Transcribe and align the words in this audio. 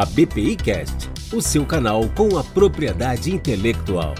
a 0.00 0.06
BPI 0.06 0.56
Cast, 0.56 1.10
o 1.30 1.42
seu 1.42 1.66
canal 1.66 2.08
com 2.16 2.38
a 2.38 2.42
propriedade 2.42 3.30
intelectual. 3.30 4.14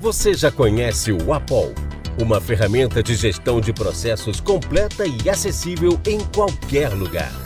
Você 0.00 0.34
já 0.34 0.52
conhece 0.52 1.10
o 1.10 1.32
Apol, 1.32 1.74
uma 2.22 2.40
ferramenta 2.40 3.02
de 3.02 3.16
gestão 3.16 3.60
de 3.60 3.72
processos 3.72 4.38
completa 4.38 5.04
e 5.04 5.28
acessível 5.28 5.98
em 6.06 6.20
qualquer 6.32 6.90
lugar. 6.90 7.43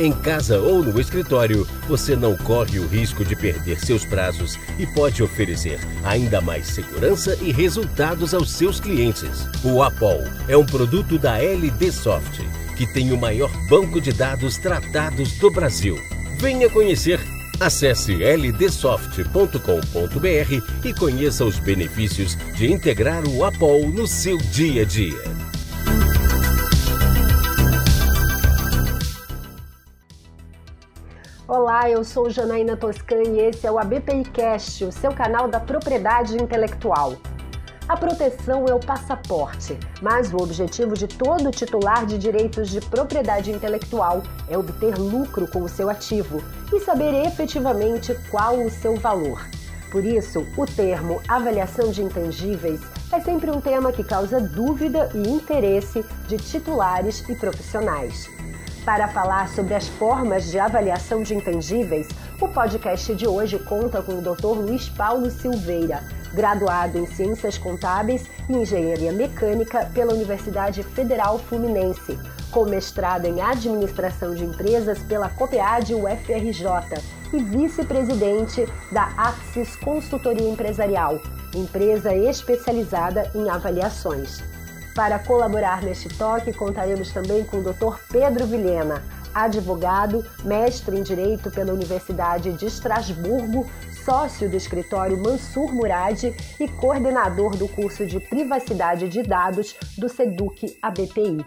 Em 0.00 0.12
casa 0.12 0.58
ou 0.58 0.82
no 0.82 0.98
escritório, 0.98 1.68
você 1.86 2.16
não 2.16 2.34
corre 2.34 2.78
o 2.78 2.86
risco 2.86 3.22
de 3.22 3.36
perder 3.36 3.78
seus 3.78 4.02
prazos 4.02 4.58
e 4.78 4.86
pode 4.86 5.22
oferecer 5.22 5.78
ainda 6.02 6.40
mais 6.40 6.68
segurança 6.68 7.36
e 7.42 7.52
resultados 7.52 8.32
aos 8.32 8.50
seus 8.50 8.80
clientes. 8.80 9.46
O 9.62 9.82
Apol 9.82 10.24
é 10.48 10.56
um 10.56 10.64
produto 10.64 11.18
da 11.18 11.36
LD 11.36 11.92
Soft, 11.92 12.40
que 12.78 12.90
tem 12.94 13.12
o 13.12 13.18
maior 13.18 13.50
banco 13.68 14.00
de 14.00 14.10
dados 14.10 14.56
tratados 14.56 15.32
do 15.32 15.50
Brasil. 15.50 15.98
Venha 16.38 16.70
conhecer. 16.70 17.20
Acesse 17.60 18.14
ldsoft.com.br 18.14 19.28
e 20.82 20.94
conheça 20.94 21.44
os 21.44 21.58
benefícios 21.58 22.38
de 22.56 22.72
integrar 22.72 23.28
o 23.28 23.44
Apol 23.44 23.86
no 23.90 24.06
seu 24.06 24.38
dia 24.38 24.80
a 24.80 24.86
dia. 24.86 25.49
Olá, 31.52 31.90
eu 31.90 32.04
sou 32.04 32.30
Janaína 32.30 32.76
Toscan 32.76 33.24
e 33.24 33.40
esse 33.40 33.66
é 33.66 33.72
o 33.72 33.76
ABPI 33.76 34.22
Cast, 34.32 34.84
o 34.84 34.92
seu 34.92 35.12
canal 35.12 35.48
da 35.48 35.58
propriedade 35.58 36.40
intelectual. 36.40 37.16
A 37.88 37.96
proteção 37.96 38.66
é 38.68 38.72
o 38.72 38.78
passaporte, 38.78 39.76
mas 40.00 40.32
o 40.32 40.36
objetivo 40.36 40.94
de 40.94 41.08
todo 41.08 41.50
titular 41.50 42.06
de 42.06 42.18
direitos 42.18 42.68
de 42.68 42.80
propriedade 42.80 43.50
intelectual 43.50 44.22
é 44.48 44.56
obter 44.56 44.96
lucro 44.96 45.48
com 45.48 45.62
o 45.62 45.68
seu 45.68 45.90
ativo 45.90 46.40
e 46.72 46.78
saber 46.78 47.26
efetivamente 47.26 48.16
qual 48.30 48.56
o 48.56 48.70
seu 48.70 48.94
valor. 48.94 49.44
Por 49.90 50.04
isso, 50.04 50.46
o 50.56 50.64
termo 50.64 51.20
avaliação 51.26 51.90
de 51.90 52.00
intangíveis 52.00 52.80
é 53.12 53.18
sempre 53.18 53.50
um 53.50 53.60
tema 53.60 53.90
que 53.90 54.04
causa 54.04 54.40
dúvida 54.40 55.10
e 55.12 55.28
interesse 55.28 56.04
de 56.28 56.36
titulares 56.36 57.28
e 57.28 57.34
profissionais. 57.34 58.30
Para 58.84 59.08
falar 59.08 59.48
sobre 59.50 59.74
as 59.74 59.86
formas 59.86 60.50
de 60.50 60.58
avaliação 60.58 61.22
de 61.22 61.34
intangíveis, 61.34 62.08
o 62.40 62.48
podcast 62.48 63.14
de 63.14 63.26
hoje 63.26 63.58
conta 63.58 64.00
com 64.00 64.12
o 64.12 64.22
Dr. 64.22 64.58
Luiz 64.58 64.88
Paulo 64.88 65.30
Silveira, 65.30 66.02
graduado 66.32 66.98
em 66.98 67.06
Ciências 67.06 67.58
Contábeis 67.58 68.26
e 68.48 68.54
Engenharia 68.54 69.12
Mecânica 69.12 69.84
pela 69.92 70.14
Universidade 70.14 70.82
Federal 70.82 71.38
Fluminense, 71.38 72.18
com 72.50 72.64
mestrado 72.64 73.26
em 73.26 73.40
Administração 73.42 74.34
de 74.34 74.44
Empresas 74.44 74.98
pela 75.00 75.28
COPEAD 75.28 75.94
UFRJ 75.94 77.02
e 77.34 77.42
vice-presidente 77.42 78.66
da 78.90 79.12
Axis 79.16 79.76
Consultoria 79.76 80.48
Empresarial, 80.48 81.20
empresa 81.54 82.14
especializada 82.14 83.30
em 83.34 83.48
avaliações. 83.50 84.42
Para 84.94 85.18
colaborar 85.20 85.82
neste 85.82 86.08
toque, 86.08 86.52
contaremos 86.52 87.12
também 87.12 87.44
com 87.44 87.58
o 87.58 87.62
Dr. 87.62 87.96
Pedro 88.10 88.44
Vilhena, 88.46 89.02
advogado, 89.32 90.24
mestre 90.44 90.98
em 90.98 91.02
Direito 91.02 91.50
pela 91.50 91.72
Universidade 91.72 92.52
de 92.52 92.66
Estrasburgo, 92.66 93.64
sócio 94.04 94.50
do 94.50 94.56
escritório 94.56 95.16
Mansur 95.22 95.72
Murad 95.72 96.24
e 96.24 96.68
coordenador 96.80 97.56
do 97.56 97.68
curso 97.68 98.04
de 98.04 98.18
Privacidade 98.18 99.08
de 99.08 99.22
Dados 99.22 99.76
do 99.96 100.08
SEDUC 100.08 100.76
ABPI. 100.82 101.46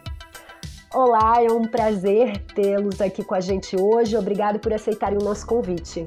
Olá, 0.94 1.44
é 1.44 1.52
um 1.52 1.67
prazer 1.67 2.38
tê-los 2.55 3.02
aqui 3.02 3.23
com 3.23 3.35
a 3.35 3.39
gente 3.39 3.75
hoje. 3.75 4.16
Obrigado 4.16 4.59
por 4.59 4.72
aceitarem 4.72 5.17
o 5.17 5.23
nosso 5.23 5.46
convite. 5.46 6.06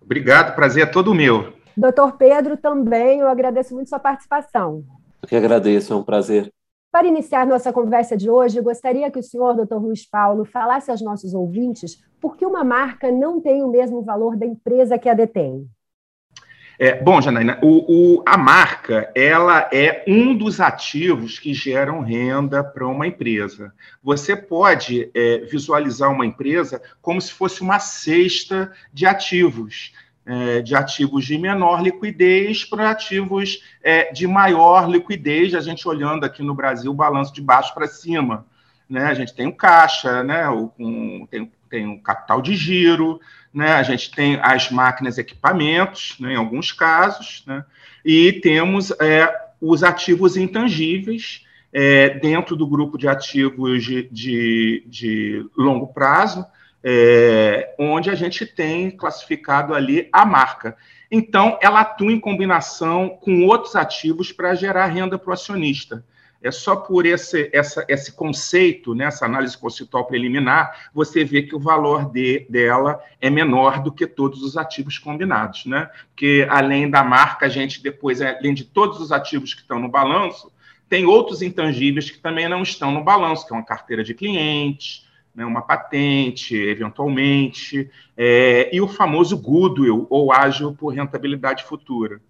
Obrigado, 0.00 0.54
prazer 0.56 0.82
é 0.84 0.86
todo 0.86 1.14
meu. 1.14 1.52
Doutor 1.76 2.12
Pedro, 2.16 2.56
também 2.56 3.20
eu 3.20 3.28
agradeço 3.28 3.74
muito 3.74 3.88
sua 3.88 4.00
participação. 4.00 4.82
Eu 5.22 5.28
que 5.28 5.36
agradeço, 5.36 5.92
é 5.92 5.96
um 5.96 6.02
prazer. 6.02 6.52
Para 6.92 7.08
iniciar 7.08 7.46
nossa 7.46 7.72
conversa 7.72 8.18
de 8.18 8.28
hoje, 8.28 8.60
gostaria 8.60 9.10
que 9.10 9.18
o 9.18 9.22
senhor, 9.22 9.56
doutor 9.56 9.80
Luiz 9.80 10.04
Paulo, 10.04 10.44
falasse 10.44 10.90
aos 10.90 11.00
nossos 11.00 11.32
ouvintes 11.32 12.04
por 12.20 12.36
que 12.36 12.44
uma 12.44 12.62
marca 12.62 13.10
não 13.10 13.40
tem 13.40 13.62
o 13.62 13.70
mesmo 13.70 14.02
valor 14.02 14.36
da 14.36 14.44
empresa 14.44 14.98
que 14.98 15.08
a 15.08 15.14
detém. 15.14 15.66
É, 16.78 17.02
bom, 17.02 17.18
Janaína, 17.18 17.58
o, 17.62 18.18
o, 18.18 18.22
a 18.26 18.36
marca 18.36 19.10
ela 19.14 19.70
é 19.72 20.04
um 20.06 20.36
dos 20.36 20.60
ativos 20.60 21.38
que 21.38 21.54
geram 21.54 22.02
renda 22.02 22.62
para 22.62 22.86
uma 22.86 23.06
empresa. 23.06 23.72
Você 24.02 24.36
pode 24.36 25.10
é, 25.14 25.38
visualizar 25.38 26.12
uma 26.12 26.26
empresa 26.26 26.82
como 27.00 27.18
se 27.22 27.32
fosse 27.32 27.62
uma 27.62 27.78
cesta 27.78 28.70
de 28.92 29.06
ativos 29.06 29.94
de 30.64 30.74
ativos 30.76 31.24
de 31.24 31.36
menor 31.36 31.82
liquidez 31.82 32.64
para 32.64 32.90
ativos 32.90 33.62
é, 33.82 34.12
de 34.12 34.26
maior 34.26 34.88
liquidez, 34.88 35.54
a 35.54 35.60
gente 35.60 35.86
olhando 35.88 36.24
aqui 36.24 36.42
no 36.42 36.54
Brasil 36.54 36.92
o 36.92 36.94
balanço 36.94 37.34
de 37.34 37.40
baixo 37.40 37.74
para 37.74 37.88
cima. 37.88 38.46
Né? 38.88 39.06
A 39.06 39.14
gente 39.14 39.34
tem 39.34 39.46
o 39.46 39.54
caixa, 39.54 40.22
né? 40.22 40.48
o, 40.48 40.70
um, 40.78 41.26
tem, 41.30 41.50
tem 41.68 41.86
o 41.86 42.00
capital 42.00 42.42
de 42.42 42.54
giro, 42.54 43.20
né? 43.52 43.72
a 43.72 43.82
gente 43.82 44.10
tem 44.10 44.38
as 44.42 44.70
máquinas 44.70 45.16
e 45.16 45.22
equipamentos, 45.22 46.16
né? 46.20 46.34
em 46.34 46.36
alguns 46.36 46.72
casos, 46.72 47.42
né? 47.46 47.64
e 48.04 48.34
temos 48.34 48.90
é, 49.00 49.34
os 49.60 49.82
ativos 49.82 50.36
intangíveis, 50.36 51.46
é, 51.72 52.10
dentro 52.10 52.54
do 52.54 52.66
grupo 52.66 52.98
de 52.98 53.08
ativos 53.08 53.82
de, 53.82 54.08
de, 54.12 54.84
de 54.86 55.46
longo 55.56 55.86
prazo, 55.86 56.44
é, 56.84 57.74
onde 57.78 58.10
a 58.10 58.14
gente 58.14 58.44
tem 58.44 58.90
classificado 58.90 59.74
ali 59.74 60.08
a 60.12 60.24
marca. 60.24 60.76
Então, 61.10 61.58
ela 61.60 61.80
atua 61.80 62.10
em 62.10 62.18
combinação 62.18 63.10
com 63.20 63.44
outros 63.44 63.76
ativos 63.76 64.32
para 64.32 64.54
gerar 64.54 64.86
renda 64.86 65.18
para 65.18 65.30
o 65.30 65.32
acionista. 65.32 66.04
É 66.42 66.50
só 66.50 66.74
por 66.74 67.06
esse, 67.06 67.48
essa, 67.52 67.84
esse 67.88 68.12
conceito, 68.12 68.96
né, 68.96 69.04
essa 69.04 69.26
análise 69.26 69.56
conceitual 69.56 70.06
preliminar, 70.06 70.90
você 70.92 71.22
vê 71.22 71.42
que 71.42 71.54
o 71.54 71.60
valor 71.60 72.10
de, 72.10 72.46
dela 72.50 73.00
é 73.20 73.30
menor 73.30 73.80
do 73.80 73.92
que 73.92 74.06
todos 74.08 74.42
os 74.42 74.56
ativos 74.56 74.98
combinados. 74.98 75.66
Né? 75.66 75.88
Porque, 76.08 76.44
além 76.50 76.90
da 76.90 77.04
marca, 77.04 77.46
a 77.46 77.48
gente 77.48 77.80
depois, 77.80 78.20
além 78.20 78.54
de 78.54 78.64
todos 78.64 79.00
os 79.00 79.12
ativos 79.12 79.54
que 79.54 79.60
estão 79.60 79.78
no 79.78 79.88
balanço, 79.88 80.50
tem 80.88 81.06
outros 81.06 81.42
intangíveis 81.42 82.10
que 82.10 82.18
também 82.18 82.48
não 82.48 82.62
estão 82.62 82.90
no 82.90 83.04
balanço, 83.04 83.46
que 83.46 83.52
é 83.52 83.56
uma 83.56 83.64
carteira 83.64 84.02
de 84.02 84.12
clientes, 84.12 85.06
né, 85.34 85.44
uma 85.44 85.62
patente, 85.62 86.54
eventualmente, 86.56 87.90
é, 88.16 88.74
e 88.74 88.80
o 88.80 88.88
famoso 88.88 89.36
goodwill, 89.36 90.06
ou 90.10 90.32
ágil 90.32 90.74
por 90.74 90.88
rentabilidade 90.88 91.64
futura. 91.64 92.20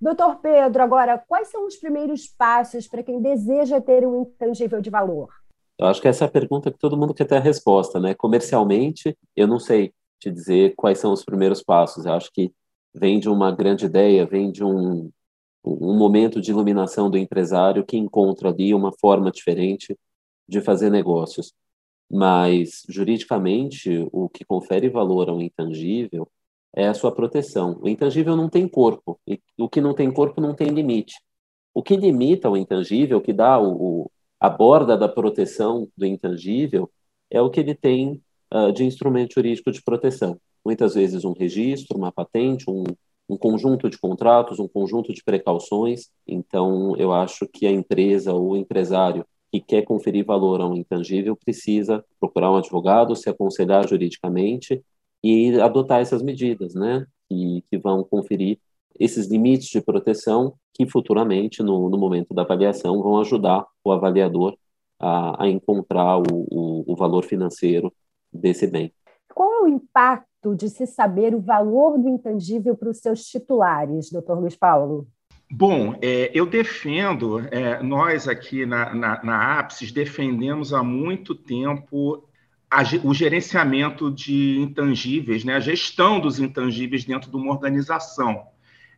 Doutor 0.00 0.36
Pedro, 0.36 0.82
agora, 0.82 1.18
quais 1.18 1.48
são 1.48 1.66
os 1.66 1.76
primeiros 1.76 2.26
passos 2.26 2.86
para 2.86 3.02
quem 3.02 3.20
deseja 3.22 3.80
ter 3.80 4.06
um 4.06 4.22
intangível 4.22 4.80
de 4.80 4.90
valor? 4.90 5.28
Eu 5.78 5.86
acho 5.86 6.00
que 6.00 6.08
essa 6.08 6.24
é 6.24 6.28
a 6.28 6.30
pergunta 6.30 6.70
que 6.70 6.78
todo 6.78 6.96
mundo 6.96 7.14
quer 7.14 7.24
ter 7.24 7.36
a 7.36 7.40
resposta, 7.40 7.98
né? 7.98 8.14
Comercialmente, 8.14 9.16
eu 9.34 9.46
não 9.46 9.58
sei 9.58 9.92
te 10.20 10.30
dizer 10.30 10.74
quais 10.76 10.98
são 10.98 11.12
os 11.12 11.24
primeiros 11.24 11.62
passos. 11.62 12.04
Eu 12.04 12.12
acho 12.12 12.30
que 12.32 12.52
vem 12.94 13.18
de 13.18 13.28
uma 13.28 13.50
grande 13.50 13.86
ideia, 13.86 14.26
vem 14.26 14.52
de 14.52 14.62
um, 14.62 15.10
um 15.64 15.96
momento 15.96 16.40
de 16.40 16.50
iluminação 16.50 17.10
do 17.10 17.18
empresário 17.18 17.84
que 17.84 17.96
encontra 17.96 18.50
ali 18.50 18.74
uma 18.74 18.92
forma 18.92 19.30
diferente 19.30 19.98
de 20.48 20.60
fazer 20.60 20.90
negócios 20.90 21.52
mas 22.10 22.82
juridicamente 22.88 24.06
o 24.12 24.28
que 24.28 24.44
confere 24.44 24.88
valor 24.88 25.28
a 25.28 25.32
um 25.32 25.40
intangível 25.40 26.28
é 26.74 26.88
a 26.88 26.94
sua 26.94 27.12
proteção. 27.12 27.78
O 27.80 27.88
intangível 27.88 28.36
não 28.36 28.48
tem 28.48 28.68
corpo, 28.68 29.18
e 29.26 29.40
o 29.58 29.68
que 29.68 29.80
não 29.80 29.94
tem 29.94 30.12
corpo 30.12 30.40
não 30.40 30.54
tem 30.54 30.68
limite. 30.68 31.14
O 31.72 31.82
que 31.82 31.96
limita 31.96 32.50
o 32.50 32.56
intangível, 32.56 33.18
o 33.18 33.20
que 33.20 33.32
dá 33.32 33.60
o, 33.60 34.10
a 34.40 34.48
borda 34.48 34.96
da 34.96 35.08
proteção 35.08 35.88
do 35.96 36.06
intangível, 36.06 36.90
é 37.30 37.40
o 37.40 37.50
que 37.50 37.60
ele 37.60 37.74
tem 37.74 38.22
uh, 38.52 38.72
de 38.72 38.84
instrumento 38.84 39.34
jurídico 39.34 39.70
de 39.72 39.82
proteção. 39.82 40.38
Muitas 40.64 40.94
vezes 40.94 41.24
um 41.24 41.32
registro, 41.32 41.98
uma 41.98 42.12
patente, 42.12 42.68
um, 42.68 42.84
um 43.28 43.36
conjunto 43.36 43.88
de 43.90 43.98
contratos, 43.98 44.58
um 44.58 44.68
conjunto 44.68 45.12
de 45.12 45.22
precauções. 45.22 46.08
Então, 46.26 46.96
eu 46.96 47.12
acho 47.12 47.46
que 47.46 47.66
a 47.66 47.70
empresa 47.70 48.32
ou 48.32 48.50
o 48.50 48.56
empresário 48.56 49.26
que 49.54 49.60
quer 49.60 49.82
conferir 49.82 50.24
valor 50.24 50.60
a 50.60 50.66
um 50.66 50.74
intangível 50.74 51.36
precisa 51.36 52.04
procurar 52.18 52.50
um 52.50 52.56
advogado, 52.56 53.14
se 53.14 53.30
aconselhar 53.30 53.86
juridicamente 53.86 54.84
e 55.22 55.60
adotar 55.60 56.00
essas 56.00 56.22
medidas, 56.22 56.74
né? 56.74 57.06
Que, 57.28 57.62
que 57.70 57.78
vão 57.78 58.02
conferir 58.02 58.58
esses 58.98 59.28
limites 59.28 59.68
de 59.68 59.80
proteção 59.80 60.54
que 60.72 60.88
futuramente, 60.88 61.62
no, 61.62 61.88
no 61.88 61.96
momento 61.96 62.34
da 62.34 62.42
avaliação, 62.42 63.00
vão 63.00 63.20
ajudar 63.20 63.64
o 63.84 63.92
avaliador 63.92 64.56
a, 64.98 65.44
a 65.44 65.48
encontrar 65.48 66.18
o, 66.18 66.24
o, 66.32 66.84
o 66.92 66.96
valor 66.96 67.24
financeiro 67.24 67.92
desse 68.32 68.66
bem. 68.66 68.92
Qual 69.32 69.52
é 69.52 69.62
o 69.62 69.68
impacto 69.68 70.54
de 70.56 70.68
se 70.68 70.86
saber 70.86 71.34
o 71.34 71.40
valor 71.40 71.96
do 71.96 72.08
intangível 72.08 72.76
para 72.76 72.90
os 72.90 72.98
seus 72.98 73.24
titulares, 73.24 74.10
doutor 74.10 74.38
Luiz 74.38 74.56
Paulo? 74.56 75.06
Bom, 75.50 75.98
é, 76.02 76.30
eu 76.34 76.46
defendo, 76.46 77.40
é, 77.50 77.82
nós 77.82 78.26
aqui 78.26 78.64
na, 78.66 78.94
na, 78.94 79.22
na 79.22 79.58
Apsis 79.58 79.92
defendemos 79.92 80.72
há 80.72 80.82
muito 80.82 81.34
tempo 81.34 82.26
a, 82.70 82.82
o 83.04 83.14
gerenciamento 83.14 84.10
de 84.10 84.58
intangíveis, 84.58 85.44
né, 85.44 85.54
a 85.54 85.60
gestão 85.60 86.18
dos 86.18 86.40
intangíveis 86.40 87.04
dentro 87.04 87.30
de 87.30 87.36
uma 87.36 87.52
organização. 87.52 88.48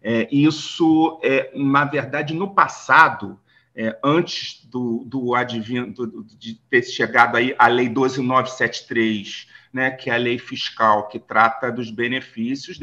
É, 0.03 0.29
isso, 0.31 1.21
é, 1.23 1.51
na 1.55 1.85
verdade, 1.85 2.33
no 2.33 2.55
passado, 2.55 3.39
é, 3.75 3.99
antes 4.03 4.65
do, 4.67 5.05
do 5.05 5.35
advindo 5.35 6.25
de 6.39 6.55
ter 6.71 6.83
chegado 6.83 7.37
aí 7.37 7.55
a 7.59 7.67
Lei 7.67 7.89
12973, 7.89 9.49
né, 9.73 9.91
que 9.91 10.09
é 10.09 10.15
a 10.15 10.17
lei 10.17 10.39
fiscal 10.39 11.09
que 11.09 11.19
trata 11.19 11.71
dos 11.71 11.91
benefícios 11.91 12.79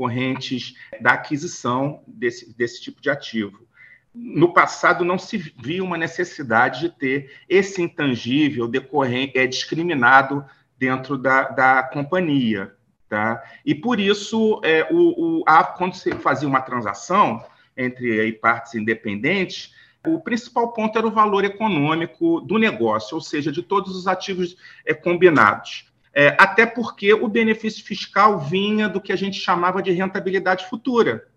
decorrentes 0.00 0.74
da 1.00 1.12
aquisição 1.12 2.02
desse, 2.06 2.56
desse 2.56 2.80
tipo 2.80 3.02
de 3.02 3.10
ativo. 3.10 3.68
No 4.14 4.52
passado 4.52 5.04
não 5.04 5.18
se 5.18 5.36
via 5.36 5.84
uma 5.84 5.98
necessidade 5.98 6.80
de 6.80 6.88
ter 6.88 7.32
esse 7.48 7.82
intangível 7.82 8.66
decorrente, 8.66 9.38
é 9.38 9.46
discriminado 9.46 10.44
dentro 10.78 11.18
da, 11.18 11.48
da 11.48 11.82
companhia. 11.82 12.74
Tá? 13.08 13.42
E 13.64 13.74
por 13.74 14.00
isso, 14.00 14.60
é, 14.64 14.88
o, 14.90 15.40
o, 15.40 15.44
a, 15.46 15.64
quando 15.64 15.94
se 15.94 16.12
fazia 16.12 16.48
uma 16.48 16.60
transação 16.60 17.44
entre 17.76 18.20
aí, 18.20 18.32
partes 18.32 18.74
independentes, 18.74 19.74
o 20.06 20.18
principal 20.20 20.72
ponto 20.72 20.96
era 20.96 21.06
o 21.06 21.10
valor 21.10 21.44
econômico 21.44 22.40
do 22.40 22.56
negócio, 22.56 23.14
ou 23.14 23.20
seja, 23.20 23.52
de 23.52 23.62
todos 23.62 23.94
os 23.94 24.06
ativos 24.06 24.56
é, 24.86 24.94
combinados. 24.94 25.89
É, 26.12 26.36
até 26.38 26.66
porque 26.66 27.12
o 27.12 27.28
benefício 27.28 27.84
fiscal 27.84 28.38
vinha 28.38 28.88
do 28.88 29.00
que 29.00 29.12
a 29.12 29.16
gente 29.16 29.38
chamava 29.38 29.82
de 29.82 29.92
rentabilidade 29.92 30.66
futura, 30.68 31.28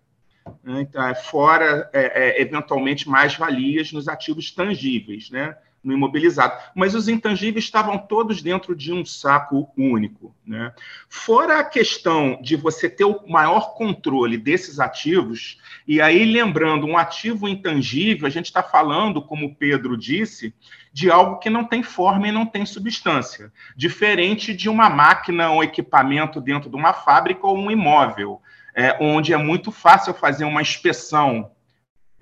né? 0.62 0.80
então, 0.80 1.06
é, 1.06 1.14
fora, 1.14 1.88
é, 1.92 2.40
é, 2.40 2.42
eventualmente, 2.42 3.08
mais-valias 3.08 3.92
nos 3.92 4.08
ativos 4.08 4.50
tangíveis, 4.50 5.30
né? 5.30 5.56
No 5.84 5.92
imobilizado. 5.92 6.58
Mas 6.74 6.94
os 6.94 7.08
intangíveis 7.08 7.64
estavam 7.64 7.98
todos 7.98 8.40
dentro 8.40 8.74
de 8.74 8.92
um 8.92 9.04
saco 9.04 9.70
único. 9.76 10.34
Né? 10.46 10.72
Fora 11.08 11.58
a 11.58 11.64
questão 11.64 12.38
de 12.40 12.56
você 12.56 12.88
ter 12.88 13.04
o 13.04 13.20
maior 13.28 13.74
controle 13.74 14.38
desses 14.38 14.80
ativos, 14.80 15.58
e 15.86 16.00
aí 16.00 16.24
lembrando, 16.24 16.86
um 16.86 16.96
ativo 16.96 17.46
intangível, 17.46 18.26
a 18.26 18.30
gente 18.30 18.46
está 18.46 18.62
falando, 18.62 19.20
como 19.20 19.46
o 19.46 19.54
Pedro 19.54 19.96
disse, 19.96 20.54
de 20.92 21.10
algo 21.10 21.38
que 21.38 21.50
não 21.50 21.64
tem 21.64 21.82
forma 21.82 22.28
e 22.28 22.32
não 22.32 22.46
tem 22.46 22.64
substância, 22.64 23.52
diferente 23.76 24.54
de 24.54 24.68
uma 24.68 24.88
máquina 24.88 25.50
ou 25.50 25.62
equipamento 25.62 26.40
dentro 26.40 26.70
de 26.70 26.76
uma 26.76 26.92
fábrica 26.92 27.46
ou 27.46 27.58
um 27.58 27.70
imóvel, 27.70 28.40
é, 28.74 28.96
onde 29.00 29.32
é 29.32 29.36
muito 29.36 29.70
fácil 29.70 30.14
fazer 30.14 30.44
uma 30.44 30.62
inspeção 30.62 31.50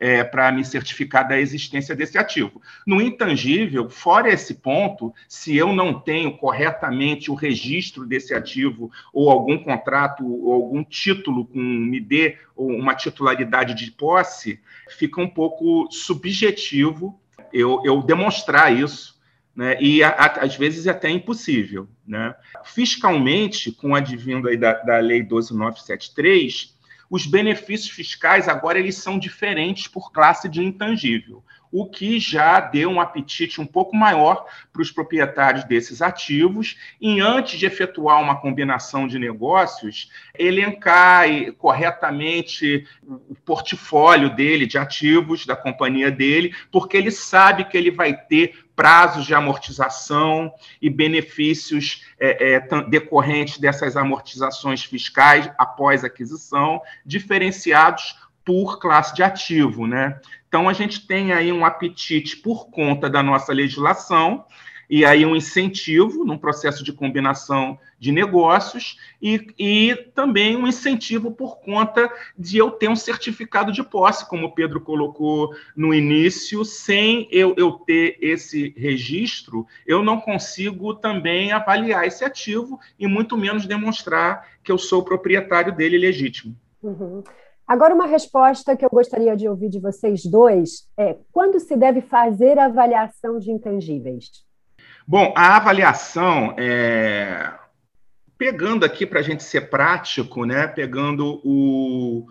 é, 0.02 0.24
para 0.24 0.50
me 0.50 0.64
certificar 0.64 1.28
da 1.28 1.38
existência 1.38 1.94
desse 1.94 2.18
ativo. 2.18 2.60
No 2.84 3.00
intangível, 3.00 3.88
fora 3.88 4.32
esse 4.32 4.54
ponto, 4.54 5.14
se 5.28 5.56
eu 5.56 5.72
não 5.72 5.94
tenho 5.94 6.36
corretamente 6.36 7.30
o 7.30 7.34
registro 7.34 8.04
desse 8.04 8.34
ativo, 8.34 8.90
ou 9.12 9.30
algum 9.30 9.56
contrato, 9.62 10.26
ou 10.26 10.54
algum 10.54 10.82
título 10.82 11.46
com 11.46 11.60
me 11.60 12.00
dê 12.00 12.36
uma 12.56 12.96
titularidade 12.96 13.74
de 13.74 13.92
posse, 13.92 14.58
fica 14.88 15.20
um 15.20 15.28
pouco 15.28 15.86
subjetivo 15.92 17.16
eu, 17.52 17.80
eu 17.84 18.02
demonstrar 18.02 18.76
isso. 18.76 19.12
Né, 19.54 19.76
e 19.80 20.02
a, 20.02 20.08
a, 20.08 20.26
às 20.44 20.56
vezes 20.56 20.88
até 20.88 21.10
impossível. 21.10 21.86
Né? 22.04 22.34
Fiscalmente, 22.64 23.70
com 23.70 23.90
o 23.90 23.94
advindo 23.94 24.48
da, 24.58 24.72
da 24.82 24.98
Lei 24.98 25.22
12973, 25.22 26.76
os 27.12 27.26
benefícios 27.26 27.90
fiscais 27.90 28.48
agora 28.48 28.78
eles 28.78 28.96
são 28.96 29.18
diferentes 29.18 29.86
por 29.86 30.10
classe 30.10 30.48
de 30.48 30.64
intangível, 30.64 31.44
o 31.70 31.86
que 31.86 32.18
já 32.18 32.58
deu 32.58 32.88
um 32.88 33.02
apetite 33.02 33.60
um 33.60 33.66
pouco 33.66 33.94
maior 33.94 34.46
para 34.72 34.80
os 34.80 34.90
proprietários 34.90 35.64
desses 35.64 36.00
ativos. 36.00 36.78
Em 37.00 37.20
antes 37.20 37.58
de 37.58 37.66
efetuar 37.66 38.18
uma 38.18 38.40
combinação 38.40 39.06
de 39.06 39.18
negócios, 39.18 40.10
elencar 40.38 41.26
corretamente 41.58 42.86
o 43.02 43.34
portfólio 43.44 44.34
dele 44.34 44.66
de 44.66 44.78
ativos 44.78 45.44
da 45.44 45.54
companhia 45.54 46.10
dele, 46.10 46.54
porque 46.70 46.96
ele 46.96 47.10
sabe 47.10 47.66
que 47.66 47.76
ele 47.76 47.90
vai 47.90 48.16
ter 48.16 48.61
prazos 48.74 49.26
de 49.26 49.34
amortização 49.34 50.52
e 50.80 50.88
benefícios 50.88 52.04
é, 52.18 52.54
é, 52.54 52.60
decorrentes 52.88 53.58
dessas 53.58 53.96
amortizações 53.96 54.82
fiscais 54.84 55.50
após 55.58 56.04
aquisição, 56.04 56.80
diferenciados 57.04 58.16
por 58.44 58.78
classe 58.78 59.14
de 59.14 59.22
ativo, 59.22 59.86
né? 59.86 60.18
Então 60.48 60.68
a 60.68 60.72
gente 60.72 61.06
tem 61.06 61.32
aí 61.32 61.52
um 61.52 61.64
apetite 61.64 62.36
por 62.36 62.70
conta 62.70 63.08
da 63.08 63.22
nossa 63.22 63.52
legislação 63.52 64.44
e 64.92 65.06
aí 65.06 65.24
um 65.24 65.34
incentivo 65.34 66.22
num 66.22 66.36
processo 66.36 66.84
de 66.84 66.92
combinação 66.92 67.78
de 67.98 68.12
negócios 68.12 68.98
e, 69.22 69.46
e 69.58 69.96
também 70.14 70.54
um 70.54 70.66
incentivo 70.66 71.30
por 71.30 71.60
conta 71.60 72.12
de 72.38 72.58
eu 72.58 72.70
ter 72.70 72.90
um 72.90 72.96
certificado 72.96 73.72
de 73.72 73.82
posse, 73.82 74.28
como 74.28 74.48
o 74.48 74.52
Pedro 74.52 74.82
colocou 74.82 75.48
no 75.74 75.94
início, 75.94 76.62
sem 76.62 77.26
eu, 77.32 77.54
eu 77.56 77.72
ter 77.72 78.18
esse 78.20 78.74
registro, 78.76 79.66
eu 79.86 80.02
não 80.02 80.20
consigo 80.20 80.92
também 80.92 81.52
avaliar 81.52 82.06
esse 82.06 82.22
ativo 82.22 82.78
e 82.98 83.06
muito 83.06 83.34
menos 83.34 83.64
demonstrar 83.64 84.46
que 84.62 84.70
eu 84.70 84.76
sou 84.76 85.02
proprietário 85.02 85.74
dele 85.74 85.96
legítimo. 85.96 86.54
Uhum. 86.82 87.24
Agora, 87.66 87.94
uma 87.94 88.04
resposta 88.04 88.76
que 88.76 88.84
eu 88.84 88.90
gostaria 88.90 89.34
de 89.34 89.48
ouvir 89.48 89.70
de 89.70 89.80
vocês 89.80 90.26
dois 90.26 90.86
é: 90.98 91.16
quando 91.32 91.58
se 91.58 91.74
deve 91.76 92.02
fazer 92.02 92.58
a 92.58 92.66
avaliação 92.66 93.38
de 93.38 93.50
intangíveis? 93.50 94.51
Bom, 95.06 95.34
a 95.36 95.56
avaliação, 95.56 96.54
é... 96.58 97.52
pegando 98.38 98.84
aqui 98.84 99.04
para 99.04 99.20
a 99.20 99.22
gente 99.22 99.42
ser 99.42 99.62
prático, 99.62 100.44
né, 100.44 100.66
pegando 100.66 101.40
o, 101.44 102.26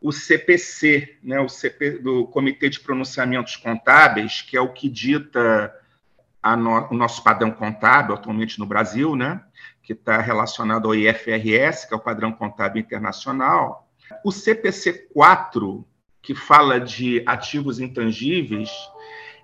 o 0.00 0.12
CPC, 0.12 1.18
né, 1.22 1.40
o 1.40 1.48
CP, 1.48 1.98
do 1.98 2.26
Comitê 2.28 2.68
de 2.68 2.80
Pronunciamentos 2.80 3.56
Contábeis, 3.56 4.42
que 4.42 4.56
é 4.56 4.60
o 4.60 4.72
que 4.72 4.88
dita 4.88 5.74
no, 6.56 6.88
o 6.90 6.94
nosso 6.94 7.22
padrão 7.24 7.50
contábil 7.50 8.14
atualmente 8.14 8.58
no 8.58 8.66
Brasil, 8.66 9.16
né, 9.16 9.42
que 9.82 9.92
está 9.92 10.18
relacionado 10.18 10.86
ao 10.86 10.94
IFRS, 10.94 11.86
que 11.88 11.94
é 11.94 11.96
o 11.96 12.00
padrão 12.00 12.32
contábil 12.32 12.80
internacional. 12.80 13.88
O 14.24 14.30
CPC 14.30 15.08
4, 15.12 15.86
que 16.22 16.34
fala 16.34 16.78
de 16.78 17.22
ativos 17.26 17.80
intangíveis, 17.80 18.70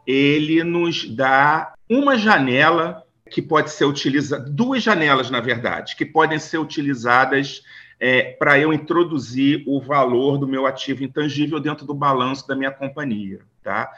ele 0.07 0.63
nos 0.65 1.09
dá 1.09 1.75
uma 1.89 2.17
janela 2.17 3.05
que 3.31 3.41
pode 3.41 3.71
ser 3.71 3.85
utilizada, 3.85 4.45
duas 4.51 4.83
janelas, 4.83 5.31
na 5.31 5.41
verdade, 5.41 5.95
que 5.95 6.05
podem 6.05 6.39
ser 6.39 6.59
utilizadas 6.59 7.63
é, 7.99 8.33
para 8.33 8.59
eu 8.59 8.73
introduzir 8.73 9.63
o 9.67 9.81
valor 9.81 10.39
do 10.39 10.49
meu 10.49 10.67
ativo 10.67 11.05
intangível 11.05 11.61
dentro 11.61 11.87
do 11.87 11.95
balanço 11.95 12.49
da 12.49 12.57
minha 12.57 12.71
companhia. 12.71 13.41
Tá? 13.63 13.91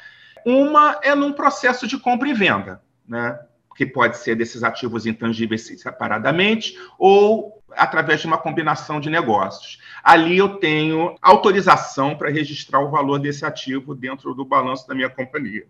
Uma 0.44 0.98
é 1.02 1.14
num 1.14 1.32
processo 1.32 1.86
de 1.86 1.96
compra 1.98 2.28
e 2.28 2.34
venda, 2.34 2.82
né? 3.08 3.38
que 3.74 3.86
pode 3.86 4.18
ser 4.18 4.34
desses 4.34 4.62
ativos 4.62 5.06
intangíveis 5.06 5.66
separadamente 5.80 6.76
ou 6.98 7.61
através 7.76 8.20
de 8.20 8.26
uma 8.26 8.38
combinação 8.38 9.00
de 9.00 9.10
negócios. 9.10 9.78
Ali 10.02 10.38
eu 10.38 10.56
tenho 10.56 11.14
autorização 11.20 12.16
para 12.16 12.30
registrar 12.30 12.80
o 12.80 12.90
valor 12.90 13.18
desse 13.18 13.44
ativo 13.44 13.94
dentro 13.94 14.34
do 14.34 14.44
balanço 14.44 14.86
da 14.86 14.94
minha 14.94 15.10
companhia. 15.10 15.64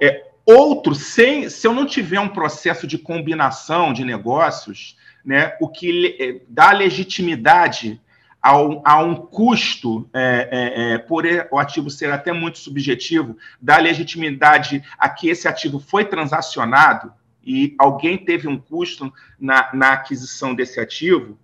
É, 0.00 0.24
outro, 0.44 0.94
sem, 0.94 1.48
se 1.48 1.66
eu 1.66 1.72
não 1.72 1.86
tiver 1.86 2.20
um 2.20 2.28
processo 2.28 2.86
de 2.86 2.98
combinação 2.98 3.92
de 3.92 4.04
negócios, 4.04 4.96
né, 5.24 5.56
o 5.60 5.68
que 5.68 6.16
é, 6.20 6.44
dá 6.48 6.72
legitimidade 6.72 8.00
ao, 8.42 8.82
a 8.84 8.98
um 8.98 9.14
custo, 9.14 10.06
é, 10.12 10.48
é, 10.52 10.92
é, 10.92 10.98
por 10.98 11.24
o 11.50 11.58
ativo 11.58 11.88
ser 11.88 12.12
até 12.12 12.30
muito 12.30 12.58
subjetivo, 12.58 13.38
dá 13.60 13.78
legitimidade 13.78 14.84
a 14.98 15.08
que 15.08 15.30
esse 15.30 15.48
ativo 15.48 15.80
foi 15.80 16.04
transacionado 16.04 17.10
e 17.46 17.74
alguém 17.78 18.16
teve 18.18 18.48
um 18.48 18.58
custo 18.58 19.12
na, 19.38 19.70
na 19.74 19.92
aquisição 19.92 20.54
desse 20.54 20.80
ativo, 20.80 21.38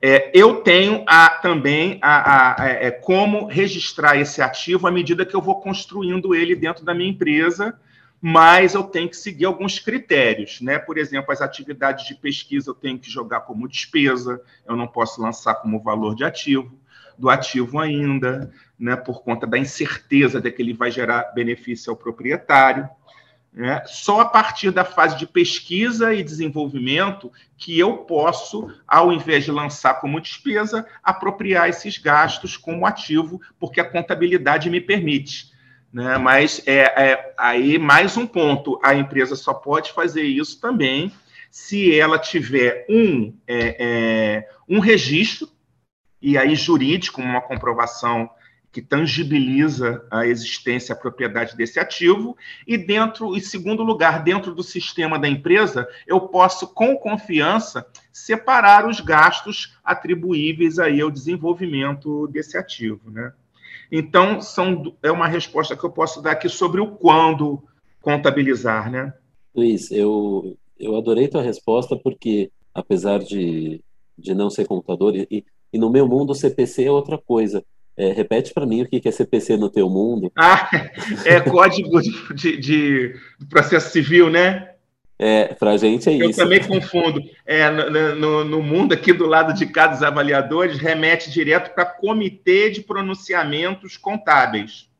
é, 0.00 0.30
eu 0.34 0.56
tenho 0.56 1.04
a, 1.06 1.30
também 1.30 1.98
a, 2.02 2.16
a, 2.16 2.62
a, 2.62 2.68
é, 2.68 2.90
como 2.90 3.46
registrar 3.46 4.16
esse 4.16 4.42
ativo 4.42 4.86
à 4.86 4.90
medida 4.90 5.24
que 5.24 5.34
eu 5.34 5.40
vou 5.40 5.60
construindo 5.60 6.34
ele 6.34 6.54
dentro 6.54 6.84
da 6.84 6.94
minha 6.94 7.10
empresa, 7.10 7.78
mas 8.20 8.74
eu 8.74 8.82
tenho 8.82 9.08
que 9.08 9.16
seguir 9.16 9.44
alguns 9.44 9.78
critérios, 9.78 10.60
né? 10.60 10.78
Por 10.78 10.98
exemplo, 10.98 11.32
as 11.32 11.40
atividades 11.40 12.06
de 12.06 12.14
pesquisa 12.14 12.70
eu 12.70 12.74
tenho 12.74 12.98
que 12.98 13.10
jogar 13.10 13.40
como 13.40 13.68
despesa, 13.68 14.40
eu 14.66 14.76
não 14.76 14.86
posso 14.86 15.20
lançar 15.20 15.54
como 15.56 15.82
valor 15.82 16.14
de 16.14 16.24
ativo, 16.24 16.78
do 17.18 17.30
ativo 17.30 17.78
ainda, 17.78 18.52
né? 18.78 18.96
Por 18.96 19.22
conta 19.22 19.46
da 19.46 19.58
incerteza 19.58 20.40
de 20.40 20.50
que 20.50 20.60
ele 20.60 20.74
vai 20.74 20.90
gerar 20.90 21.32
benefício 21.34 21.90
ao 21.90 21.96
proprietário. 21.96 22.88
Né, 23.56 23.82
só 23.86 24.20
a 24.20 24.26
partir 24.26 24.70
da 24.70 24.84
fase 24.84 25.16
de 25.16 25.26
pesquisa 25.26 26.12
e 26.12 26.22
desenvolvimento 26.22 27.32
que 27.56 27.78
eu 27.78 27.96
posso, 27.98 28.70
ao 28.86 29.10
invés 29.10 29.46
de 29.46 29.50
lançar 29.50 29.94
como 29.94 30.20
despesa, 30.20 30.86
apropriar 31.02 31.66
esses 31.66 31.96
gastos 31.96 32.58
como 32.58 32.84
ativo, 32.84 33.40
porque 33.58 33.80
a 33.80 33.90
contabilidade 33.90 34.68
me 34.68 34.78
permite. 34.78 35.50
Né? 35.90 36.18
Mas 36.18 36.62
é, 36.66 36.80
é, 37.10 37.34
aí 37.38 37.78
mais 37.78 38.14
um 38.18 38.26
ponto: 38.26 38.78
a 38.84 38.94
empresa 38.94 39.34
só 39.34 39.54
pode 39.54 39.92
fazer 39.92 40.24
isso 40.24 40.60
também 40.60 41.10
se 41.50 41.98
ela 41.98 42.18
tiver 42.18 42.84
um, 42.90 43.34
é, 43.48 43.76
é 43.78 44.48
um 44.68 44.80
registro, 44.80 45.48
e 46.20 46.36
aí 46.36 46.54
jurídico, 46.54 47.22
uma 47.22 47.40
comprovação 47.40 48.28
que 48.76 48.82
tangibiliza 48.82 50.06
a 50.10 50.26
existência, 50.26 50.92
a 50.92 50.98
propriedade 50.98 51.56
desse 51.56 51.80
ativo, 51.80 52.36
e 52.66 52.76
dentro, 52.76 53.34
em 53.34 53.40
segundo 53.40 53.82
lugar, 53.82 54.22
dentro 54.22 54.54
do 54.54 54.62
sistema 54.62 55.18
da 55.18 55.26
empresa, 55.26 55.88
eu 56.06 56.20
posso 56.20 56.74
com 56.74 56.94
confiança 56.94 57.86
separar 58.12 58.86
os 58.86 59.00
gastos 59.00 59.78
atribuíveis 59.82 60.78
aí 60.78 61.00
ao 61.00 61.10
desenvolvimento 61.10 62.26
desse 62.26 62.58
ativo, 62.58 63.10
né? 63.10 63.32
Então, 63.90 64.42
são, 64.42 64.94
é 65.02 65.10
uma 65.10 65.26
resposta 65.26 65.74
que 65.74 65.84
eu 65.84 65.90
posso 65.90 66.20
dar 66.20 66.32
aqui 66.32 66.50
sobre 66.50 66.78
o 66.78 66.88
quando 66.88 67.62
contabilizar, 68.02 68.90
né? 68.90 69.14
Luiz, 69.54 69.90
eu, 69.90 70.54
eu 70.78 70.96
adorei 70.96 71.28
tua 71.28 71.40
resposta 71.40 71.96
porque, 71.96 72.50
apesar 72.74 73.20
de, 73.20 73.82
de 74.18 74.34
não 74.34 74.50
ser 74.50 74.66
contador, 74.66 75.16
e, 75.16 75.46
e 75.72 75.78
no 75.78 75.88
meu 75.88 76.06
mundo 76.06 76.32
o 76.32 76.34
CPC 76.34 76.84
é 76.84 76.92
outra 76.92 77.16
coisa. 77.16 77.64
É, 77.96 78.12
repete 78.12 78.52
para 78.52 78.66
mim 78.66 78.82
o 78.82 78.88
que 78.88 79.08
é 79.08 79.10
CPC 79.10 79.56
no 79.56 79.70
teu 79.70 79.88
mundo. 79.88 80.30
Ah, 80.36 80.68
é 81.24 81.40
código 81.40 82.00
de, 82.02 82.34
de, 82.34 82.56
de 82.58 83.14
processo 83.48 83.90
civil, 83.90 84.28
né? 84.28 84.70
É, 85.18 85.54
para 85.54 85.70
a 85.70 85.76
gente 85.78 86.08
é 86.08 86.12
Eu 86.12 86.30
isso. 86.30 86.40
Eu 86.40 86.44
também 86.44 86.62
confundo. 86.62 87.22
É, 87.46 87.70
no, 87.70 88.44
no, 88.44 88.62
mundo 88.62 88.92
aqui 88.92 89.12
do 89.12 89.26
lado 89.26 89.54
de 89.54 89.64
cá 89.66 89.86
dos 89.86 90.02
avaliadores, 90.02 90.76
remete 90.76 91.30
direto 91.30 91.74
para 91.74 91.86
Comitê 91.86 92.70
de 92.70 92.82
Pronunciamentos 92.82 93.96
Contábeis, 93.96 94.90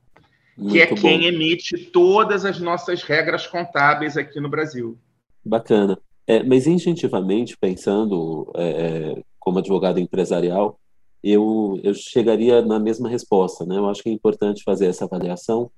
Muito 0.57 0.73
que 0.73 0.81
é 0.81 0.87
bom. 0.87 0.95
quem 0.95 1.27
emite 1.27 1.77
todas 1.77 2.47
as 2.47 2.59
nossas 2.59 3.03
regras 3.03 3.47
contábeis 3.47 4.17
aqui 4.17 4.41
no 4.41 4.49
Brasil. 4.49 4.99
Bacana. 5.45 5.99
É, 6.27 6.43
mas 6.43 6.67
instintivamente, 6.67 7.57
pensando 7.57 8.51
é, 8.57 8.69
é 8.69 9.23
como 9.39 9.59
advogado 9.59 10.01
empresarial, 10.01 10.81
eu, 11.31 11.81
eu 11.83 11.95
chegaria 11.95 12.63
na 12.63 12.79
mesma 12.79 13.09
resposta. 13.09 13.65
Né? 13.65 13.77
Eu 13.77 13.89
acho 13.89 14.03
que 14.03 14.09
é 14.09 14.13
importante 14.13 14.63
fazer 14.63 14.87
essa 14.87 15.05
avaliação 15.05 15.71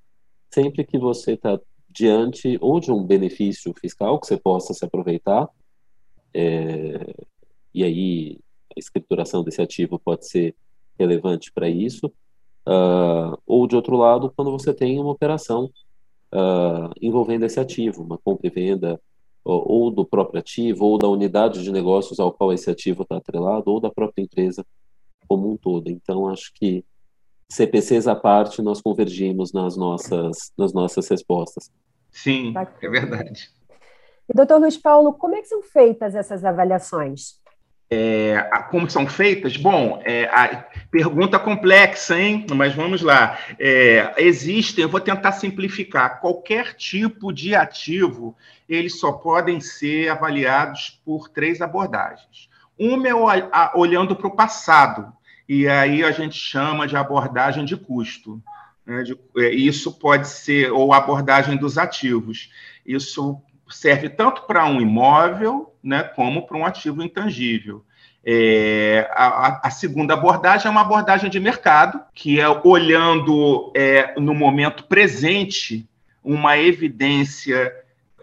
sempre 0.53 0.83
que 0.83 0.97
você 0.97 1.33
está 1.33 1.59
diante 1.89 2.57
ou 2.61 2.79
de 2.79 2.91
um 2.91 3.03
benefício 3.03 3.73
fiscal 3.79 4.19
que 4.19 4.27
você 4.27 4.37
possa 4.37 4.73
se 4.73 4.85
aproveitar, 4.85 5.47
é, 6.33 7.13
e 7.73 7.83
aí 7.83 8.39
a 8.75 8.79
escrituração 8.79 9.43
desse 9.43 9.61
ativo 9.61 9.99
pode 9.99 10.27
ser 10.27 10.55
relevante 10.99 11.51
para 11.51 11.67
isso, 11.67 12.07
uh, 12.67 13.37
ou 13.45 13.67
de 13.67 13.75
outro 13.75 13.95
lado, 13.95 14.31
quando 14.35 14.51
você 14.51 14.73
tem 14.73 14.99
uma 14.99 15.11
operação 15.11 15.71
uh, 16.33 16.93
envolvendo 17.01 17.45
esse 17.45 17.59
ativo, 17.59 18.03
uma 18.03 18.17
compra 18.17 18.47
e 18.47 18.49
venda 18.49 19.01
ou, 19.43 19.71
ou 19.71 19.91
do 19.91 20.05
próprio 20.05 20.39
ativo, 20.39 20.85
ou 20.85 20.97
da 20.97 21.07
unidade 21.07 21.63
de 21.63 21.71
negócios 21.71 22.19
ao 22.19 22.31
qual 22.31 22.53
esse 22.53 22.69
ativo 22.69 23.03
está 23.03 23.17
atrelado, 23.17 23.71
ou 23.71 23.79
da 23.79 23.89
própria 23.89 24.21
empresa 24.21 24.65
como 25.29 25.51
um 25.51 25.55
todo. 25.55 25.89
Então, 25.89 26.27
acho 26.27 26.51
que 26.55 26.83
CPCs 27.47 28.07
à 28.07 28.15
parte, 28.15 28.61
nós 28.61 28.81
convergimos 28.81 29.53
nas 29.53 29.77
nossas, 29.77 30.51
nas 30.57 30.73
nossas 30.73 31.07
respostas. 31.07 31.71
Sim, 32.11 32.53
é 32.81 32.89
verdade. 32.89 33.49
E, 34.27 34.33
doutor 34.33 34.59
Luiz 34.59 34.77
Paulo, 34.77 35.13
como 35.13 35.35
é 35.35 35.41
que 35.41 35.47
são 35.47 35.61
feitas 35.61 36.15
essas 36.15 36.43
avaliações? 36.43 37.39
É, 37.91 38.47
como 38.69 38.87
são 38.87 39.07
feitas? 39.07 39.57
Bom, 39.57 39.99
é, 40.05 40.25
a 40.25 40.67
pergunta 40.91 41.39
complexa, 41.39 42.19
hein? 42.19 42.45
Mas 42.55 42.75
vamos 42.75 43.01
lá. 43.01 43.39
É, 43.59 44.13
existem, 44.17 44.83
eu 44.83 44.89
vou 44.89 44.99
tentar 44.99 45.31
simplificar, 45.31 46.21
qualquer 46.21 46.75
tipo 46.75 47.33
de 47.33 47.55
ativo, 47.55 48.35
eles 48.67 48.99
só 48.99 49.11
podem 49.11 49.59
ser 49.59 50.09
avaliados 50.09 51.01
por 51.03 51.29
três 51.29 51.61
abordagens. 51.61 52.47
Uma 52.77 53.09
é 53.09 53.13
olhando 53.75 54.15
para 54.15 54.27
o 54.27 54.35
passado, 54.35 55.11
e 55.49 55.67
aí 55.67 56.03
a 56.03 56.11
gente 56.11 56.37
chama 56.37 56.85
de 56.85 56.95
abordagem 56.95 57.65
de 57.65 57.75
custo. 57.75 58.39
Né? 58.85 59.01
De, 59.01 59.17
é, 59.37 59.49
isso 59.49 59.97
pode 59.97 60.27
ser, 60.27 60.71
ou 60.71 60.93
abordagem 60.93 61.57
dos 61.57 61.75
ativos. 61.75 62.51
Isso 62.85 63.41
serve 63.67 64.09
tanto 64.09 64.43
para 64.43 64.67
um 64.67 64.79
imóvel, 64.79 65.73
né, 65.81 66.03
como 66.03 66.45
para 66.45 66.55
um 66.55 66.65
ativo 66.65 67.01
intangível. 67.01 67.83
É, 68.23 69.09
a, 69.11 69.67
a, 69.67 69.71
segunda 69.71 70.13
abordagem 70.13 70.67
é 70.67 70.69
uma 70.69 70.81
abordagem 70.81 71.31
de 71.31 71.39
mercado, 71.39 71.99
que 72.13 72.39
é 72.39 72.47
olhando 72.63 73.71
é, 73.75 74.19
no 74.19 74.35
momento 74.35 74.83
presente 74.83 75.89
uma 76.23 76.59
evidência 76.59 77.73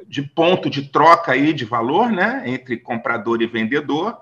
de 0.07 0.23
ponto 0.23 0.71
de 0.71 0.83
troca 0.83 1.33
aí 1.33 1.53
de 1.53 1.65
valor, 1.65 2.09
né, 2.09 2.45
entre 2.47 2.77
comprador 2.77 3.43
e 3.43 3.47
vendedor, 3.47 4.17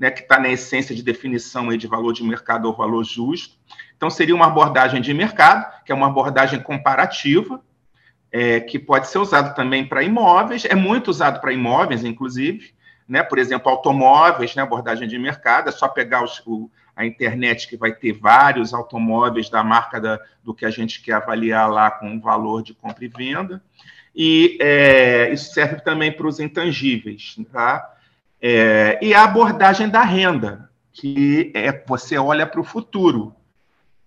né, 0.00 0.10
que 0.10 0.22
está 0.22 0.40
na 0.40 0.48
essência 0.48 0.94
de 0.94 1.02
definição 1.02 1.68
aí 1.68 1.76
de 1.76 1.86
valor 1.86 2.14
de 2.14 2.24
mercado 2.24 2.64
ou 2.64 2.74
valor 2.74 3.04
justo. 3.04 3.54
Então, 3.94 4.08
seria 4.08 4.34
uma 4.34 4.46
abordagem 4.46 5.02
de 5.02 5.12
mercado, 5.12 5.84
que 5.84 5.92
é 5.92 5.94
uma 5.94 6.06
abordagem 6.06 6.58
comparativa, 6.58 7.62
é, 8.32 8.60
que 8.60 8.78
pode 8.78 9.08
ser 9.08 9.18
usado 9.18 9.54
também 9.54 9.86
para 9.86 10.02
imóveis, 10.02 10.64
é 10.64 10.74
muito 10.74 11.08
usado 11.08 11.38
para 11.38 11.52
imóveis, 11.52 12.02
inclusive, 12.02 12.72
né? 13.06 13.22
por 13.22 13.38
exemplo, 13.38 13.70
automóveis, 13.70 14.54
né? 14.54 14.62
abordagem 14.62 15.06
de 15.06 15.18
mercado, 15.18 15.68
é 15.68 15.72
só 15.72 15.86
pegar 15.86 16.24
os, 16.24 16.40
o, 16.46 16.70
a 16.96 17.04
internet 17.04 17.68
que 17.68 17.76
vai 17.76 17.92
ter 17.92 18.12
vários 18.12 18.72
automóveis 18.72 19.50
da 19.50 19.62
marca 19.62 20.00
da, 20.00 20.18
do 20.42 20.54
que 20.54 20.64
a 20.64 20.70
gente 20.70 21.02
quer 21.02 21.12
avaliar 21.12 21.70
lá 21.70 21.90
com 21.90 22.16
o 22.16 22.20
valor 22.20 22.62
de 22.62 22.72
compra 22.72 23.04
e 23.04 23.08
venda. 23.08 23.62
E 24.16 24.56
é, 24.62 25.30
isso 25.30 25.52
serve 25.52 25.82
também 25.82 26.10
para 26.10 26.26
os 26.26 26.40
intangíveis, 26.40 27.36
tá? 27.52 27.99
É, 28.40 28.98
e 29.02 29.12
a 29.12 29.24
abordagem 29.24 29.88
da 29.88 30.02
renda, 30.02 30.70
que 30.92 31.52
é 31.54 31.72
você 31.86 32.16
olha 32.16 32.46
para 32.46 32.60
o 32.60 32.64
futuro. 32.64 33.34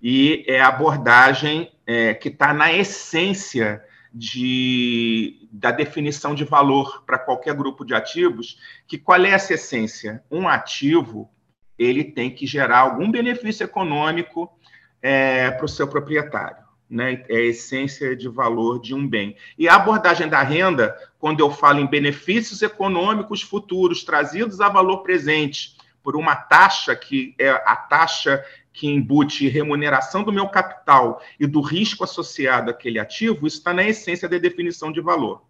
E 0.02 0.44
é 0.48 0.60
a 0.60 0.68
abordagem 0.68 1.72
é, 1.86 2.13
que 2.13 2.30
está 2.30 2.54
na 2.54 2.74
essência 2.74 3.84
de, 4.13 5.48
da 5.52 5.72
definição 5.72 6.36
de 6.36 6.44
valor 6.44 7.04
para 7.06 7.18
qualquer 7.18 7.56
grupo 7.56 7.86
de 7.86 7.94
ativos, 7.94 8.60
que 8.88 8.98
qual 8.98 9.24
é 9.24 9.30
essa 9.30 9.54
essência? 9.54 10.24
Um 10.30 10.48
ativo 10.48 11.30
ele 11.78 12.04
tem 12.04 12.30
que 12.30 12.46
gerar 12.46 12.80
algum 12.80 13.10
benefício 13.10 13.63
econômico 13.63 14.52
é, 15.02 15.52
para 15.52 15.66
o 15.66 15.70
seu 15.70 15.88
proprietário 15.88 16.63
né, 16.94 17.24
é 17.28 17.38
a 17.38 17.42
essência 17.42 18.16
de 18.16 18.30
valor 18.30 18.80
de 18.80 18.94
um 18.94 19.08
bem. 19.08 19.36
E 19.58 19.68
a 19.68 19.75
abordagem 19.75 20.30
da 20.30 20.44
renda, 20.44 20.96
quando 21.24 21.39
eu 21.39 21.50
falo 21.50 21.80
em 21.80 21.88
benefícios 21.88 22.62
econômicos 22.62 23.42
futuros 23.42 24.03
trazidos 24.03 24.60
a 24.60 24.68
valor 24.68 25.03
presente 25.03 25.77
por 26.03 26.18
uma 26.18 26.36
taxa 26.36 26.94
que 26.98 27.34
é 27.39 27.50
a 27.50 27.77
taxa 27.77 28.44
que 28.74 28.88
embute 28.88 29.48
remuneração 29.48 30.22
do 30.22 30.34
meu 30.34 30.50
capital 30.50 31.22
e 31.39 31.48
do 31.48 31.62
risco 31.62 32.03
associado 32.03 32.70
àquele 32.70 33.00
ativo, 33.00 33.48
isso 33.48 33.60
está 33.60 33.74
na 33.74 33.86
essência 33.86 34.27
da 34.27 34.38
definição 34.38 34.92
de 34.92 35.00
valor. 35.00 35.44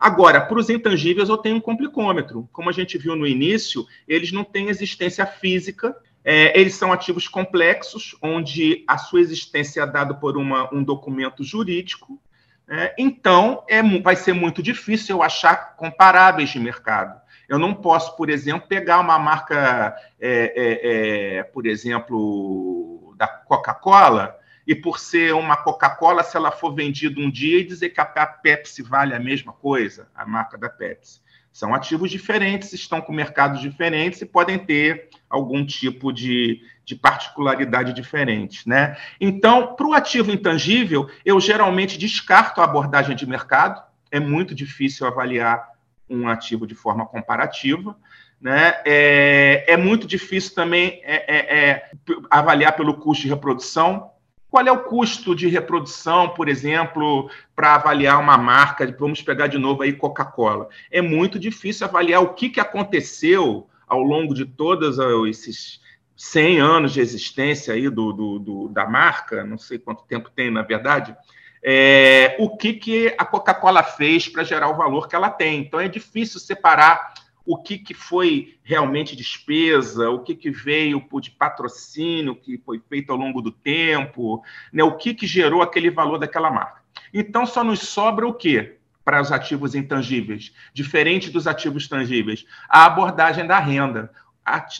Agora, 0.00 0.40
para 0.40 0.58
os 0.58 0.68
intangíveis, 0.68 1.28
eu 1.28 1.38
tenho 1.38 1.54
um 1.54 1.60
complicômetro. 1.60 2.48
Como 2.52 2.68
a 2.68 2.72
gente 2.72 2.98
viu 2.98 3.14
no 3.14 3.28
início, 3.28 3.86
eles 4.08 4.32
não 4.32 4.42
têm 4.42 4.70
existência 4.70 5.24
física, 5.24 5.96
é, 6.24 6.60
eles 6.60 6.74
são 6.74 6.92
ativos 6.92 7.28
complexos, 7.28 8.16
onde 8.20 8.84
a 8.88 8.98
sua 8.98 9.20
existência 9.20 9.82
é 9.82 9.86
dada 9.86 10.14
por 10.14 10.36
uma, 10.36 10.68
um 10.74 10.82
documento 10.82 11.44
jurídico. 11.44 12.20
É, 12.68 12.94
então, 12.98 13.64
é, 13.68 13.80
vai 14.00 14.16
ser 14.16 14.32
muito 14.32 14.62
difícil 14.62 15.16
eu 15.16 15.22
achar 15.22 15.76
comparáveis 15.76 16.50
de 16.50 16.58
mercado. 16.58 17.20
Eu 17.48 17.58
não 17.58 17.72
posso, 17.72 18.16
por 18.16 18.28
exemplo, 18.28 18.66
pegar 18.66 18.98
uma 18.98 19.18
marca, 19.18 19.96
é, 20.20 20.52
é, 20.56 21.36
é 21.36 21.42
por 21.44 21.64
exemplo, 21.64 23.14
da 23.16 23.28
Coca-Cola, 23.28 24.36
e 24.66 24.74
por 24.74 24.98
ser 24.98 25.32
uma 25.32 25.56
Coca-Cola, 25.56 26.24
se 26.24 26.36
ela 26.36 26.50
for 26.50 26.74
vendida 26.74 27.20
um 27.20 27.30
dia, 27.30 27.60
e 27.60 27.64
dizer 27.64 27.90
que 27.90 28.00
a 28.00 28.26
Pepsi 28.26 28.82
vale 28.82 29.14
a 29.14 29.20
mesma 29.20 29.52
coisa, 29.52 30.08
a 30.12 30.26
marca 30.26 30.58
da 30.58 30.68
Pepsi. 30.68 31.20
São 31.56 31.74
ativos 31.74 32.10
diferentes, 32.10 32.74
estão 32.74 33.00
com 33.00 33.14
mercados 33.14 33.62
diferentes 33.62 34.20
e 34.20 34.26
podem 34.26 34.58
ter 34.58 35.08
algum 35.26 35.64
tipo 35.64 36.12
de, 36.12 36.60
de 36.84 36.94
particularidade 36.94 37.94
diferente. 37.94 38.68
Né? 38.68 38.94
Então, 39.18 39.74
para 39.74 39.86
o 39.86 39.94
ativo 39.94 40.30
intangível, 40.30 41.08
eu 41.24 41.40
geralmente 41.40 41.96
descarto 41.96 42.60
a 42.60 42.64
abordagem 42.64 43.16
de 43.16 43.26
mercado, 43.26 43.82
é 44.10 44.20
muito 44.20 44.54
difícil 44.54 45.06
avaliar 45.06 45.66
um 46.10 46.28
ativo 46.28 46.66
de 46.66 46.74
forma 46.74 47.06
comparativa. 47.06 47.96
Né? 48.38 48.74
É, 48.84 49.64
é 49.66 49.78
muito 49.78 50.06
difícil 50.06 50.54
também 50.54 51.00
é, 51.04 51.24
é, 51.26 51.58
é 51.58 51.90
avaliar 52.30 52.76
pelo 52.76 52.98
custo 52.98 53.22
de 53.22 53.30
reprodução. 53.30 54.10
Qual 54.56 54.66
é 54.66 54.72
o 54.72 54.84
custo 54.84 55.36
de 55.36 55.48
reprodução, 55.48 56.30
por 56.30 56.48
exemplo, 56.48 57.30
para 57.54 57.74
avaliar 57.74 58.18
uma 58.18 58.38
marca? 58.38 58.90
Vamos 58.98 59.20
pegar 59.20 59.48
de 59.48 59.58
novo 59.58 59.82
aí 59.82 59.92
Coca-Cola. 59.92 60.70
É 60.90 61.02
muito 61.02 61.38
difícil 61.38 61.86
avaliar 61.86 62.22
o 62.22 62.32
que, 62.32 62.48
que 62.48 62.58
aconteceu 62.58 63.68
ao 63.86 64.00
longo 64.00 64.32
de 64.32 64.46
todos 64.46 64.96
esses 65.28 65.82
100 66.16 66.58
anos 66.58 66.94
de 66.94 67.00
existência 67.00 67.74
aí 67.74 67.90
do, 67.90 68.14
do, 68.14 68.38
do 68.38 68.68
da 68.68 68.86
marca, 68.86 69.44
não 69.44 69.58
sei 69.58 69.78
quanto 69.78 70.04
tempo 70.04 70.30
tem, 70.34 70.50
na 70.50 70.62
verdade, 70.62 71.14
é, 71.62 72.34
o 72.38 72.56
que, 72.56 72.72
que 72.72 73.14
a 73.18 73.26
Coca-Cola 73.26 73.82
fez 73.82 74.26
para 74.26 74.42
gerar 74.42 74.70
o 74.70 74.76
valor 74.78 75.06
que 75.06 75.14
ela 75.14 75.28
tem. 75.28 75.60
Então, 75.60 75.78
é 75.78 75.86
difícil 75.86 76.40
separar 76.40 77.12
o 77.46 77.56
que, 77.56 77.78
que 77.78 77.94
foi 77.94 78.58
realmente 78.64 79.14
despesa, 79.14 80.10
o 80.10 80.18
que, 80.18 80.34
que 80.34 80.50
veio 80.50 81.02
de 81.22 81.30
patrocínio 81.30 82.34
que 82.34 82.58
foi 82.58 82.82
feito 82.88 83.12
ao 83.12 83.16
longo 83.16 83.40
do 83.40 83.52
tempo, 83.52 84.42
né? 84.72 84.82
o 84.82 84.96
que, 84.96 85.14
que 85.14 85.26
gerou 85.26 85.62
aquele 85.62 85.90
valor 85.90 86.18
daquela 86.18 86.50
marca. 86.50 86.82
Então, 87.14 87.46
só 87.46 87.62
nos 87.62 87.80
sobra 87.80 88.26
o 88.26 88.34
quê? 88.34 88.78
Para 89.04 89.22
os 89.22 89.30
ativos 89.30 89.76
intangíveis, 89.76 90.52
diferente 90.74 91.30
dos 91.30 91.46
ativos 91.46 91.86
tangíveis, 91.86 92.44
a 92.68 92.84
abordagem 92.84 93.46
da 93.46 93.60
renda. 93.60 94.10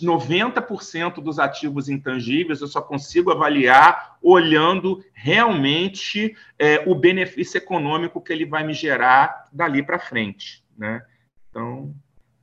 90% 0.00 1.14
dos 1.14 1.40
ativos 1.40 1.88
intangíveis 1.88 2.60
eu 2.60 2.68
só 2.68 2.80
consigo 2.80 3.32
avaliar 3.32 4.16
olhando 4.22 5.04
realmente 5.12 6.36
é, 6.56 6.84
o 6.86 6.94
benefício 6.94 7.58
econômico 7.58 8.20
que 8.20 8.32
ele 8.32 8.46
vai 8.46 8.64
me 8.64 8.72
gerar 8.72 9.48
dali 9.52 9.82
para 9.82 9.98
frente. 9.98 10.64
Né? 10.78 11.04
Então, 11.50 11.92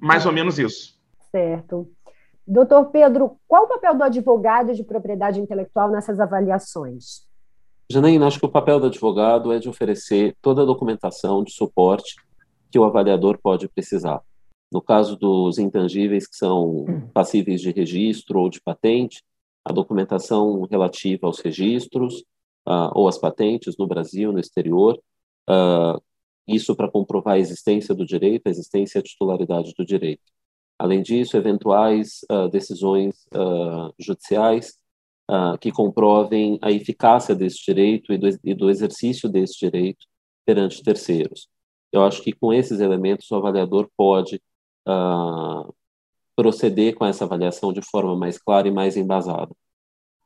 mais 0.04 0.26
ou 0.26 0.34
menos 0.34 0.60
isso. 0.60 1.00
Certo. 1.32 1.90
Doutor 2.46 2.88
Pedro, 2.88 3.38
qual 3.48 3.64
o 3.64 3.68
papel 3.70 3.96
do 3.96 4.04
advogado 4.04 4.74
de 4.74 4.84
propriedade 4.84 5.40
intelectual 5.40 5.90
nessas 5.90 6.20
avaliações? 6.20 7.26
Janaína, 7.90 8.28
acho 8.28 8.38
que 8.38 8.46
o 8.46 8.52
papel 8.52 8.82
do 8.82 8.88
advogado 8.88 9.54
é 9.54 9.60
de 9.60 9.70
oferecer 9.70 10.36
toda 10.42 10.64
a 10.64 10.66
documentação 10.66 11.42
de 11.42 11.54
suporte 11.54 12.16
que 12.70 12.78
o 12.78 12.84
avaliador 12.84 13.40
pode 13.42 13.70
precisar. 13.70 14.22
No 14.70 14.82
caso 14.82 15.16
dos 15.16 15.58
intangíveis 15.58 16.28
que 16.28 16.36
são 16.36 16.86
passíveis 17.14 17.62
de 17.62 17.72
registro 17.72 18.40
ou 18.40 18.50
de 18.50 18.60
patente, 18.60 19.24
a 19.64 19.72
documentação 19.72 20.68
relativa 20.70 21.28
aos 21.28 21.40
registros 21.40 22.26
uh, 22.68 22.92
ou 22.94 23.08
às 23.08 23.18
patentes 23.18 23.78
no 23.78 23.88
Brasil, 23.88 24.34
no 24.34 24.40
exterior, 24.40 25.00
uh, 25.50 26.02
isso 26.48 26.76
para 26.76 26.90
comprovar 26.90 27.36
a 27.36 27.40
existência 27.40 27.96
do 27.96 28.06
direito, 28.06 28.48
a 28.48 28.50
existência 28.50 28.98
e 28.98 29.00
a 29.00 29.04
titularidade 29.04 29.74
do 29.78 29.86
direito. 29.86 30.24
Além 30.78 31.02
disso, 31.02 31.38
eventuais 31.38 32.26
uh, 32.32 32.50
decisões 32.50 33.26
uh, 33.34 33.94
judiciais 33.98 34.78
uh, 35.30 35.58
que 35.58 35.72
comprovem 35.72 36.60
a 36.62 36.72
eficácia 36.72 37.34
desse 37.34 37.64
direito 37.64 38.12
e 38.12 38.18
do, 38.18 38.28
e 38.44 38.54
do, 38.54 38.70
exercício 38.70 39.30
desse 39.30 39.58
direito 39.60 40.06
perante 40.46 40.84
terceiros. 40.84 41.48
Eu 41.92 42.04
acho 42.04 42.22
que 42.22 42.34
com 42.34 42.52
esses 42.52 42.80
elementos 42.80 43.30
o 43.32 43.36
avaliador 43.36 43.90
pode 43.96 44.42
proceder 46.36 46.94
com 46.94 47.06
essa 47.06 47.24
avaliação 47.24 47.72
de 47.72 47.82
forma 47.82 48.18
mais 48.18 48.38
clara 48.38 48.68
e 48.68 48.72
mais 48.72 48.98
embasada. 48.98 49.56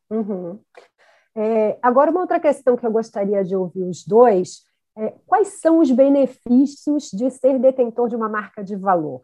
Uhum. 0.09 0.59
É, 1.35 1.77
agora, 1.83 2.09
uma 2.09 2.21
outra 2.21 2.39
questão 2.39 2.75
que 2.75 2.83
eu 2.83 2.91
gostaria 2.91 3.43
de 3.43 3.55
ouvir 3.55 3.83
os 3.83 4.03
dois 4.03 4.63
quais 5.25 5.59
são 5.59 5.79
os 5.79 5.91
benefícios 5.91 7.11
de 7.11 7.29
ser 7.29 7.59
detentor 7.59 8.09
de 8.09 8.15
uma 8.15 8.29
marca 8.29 8.63
de 8.63 8.75
valor? 8.75 9.21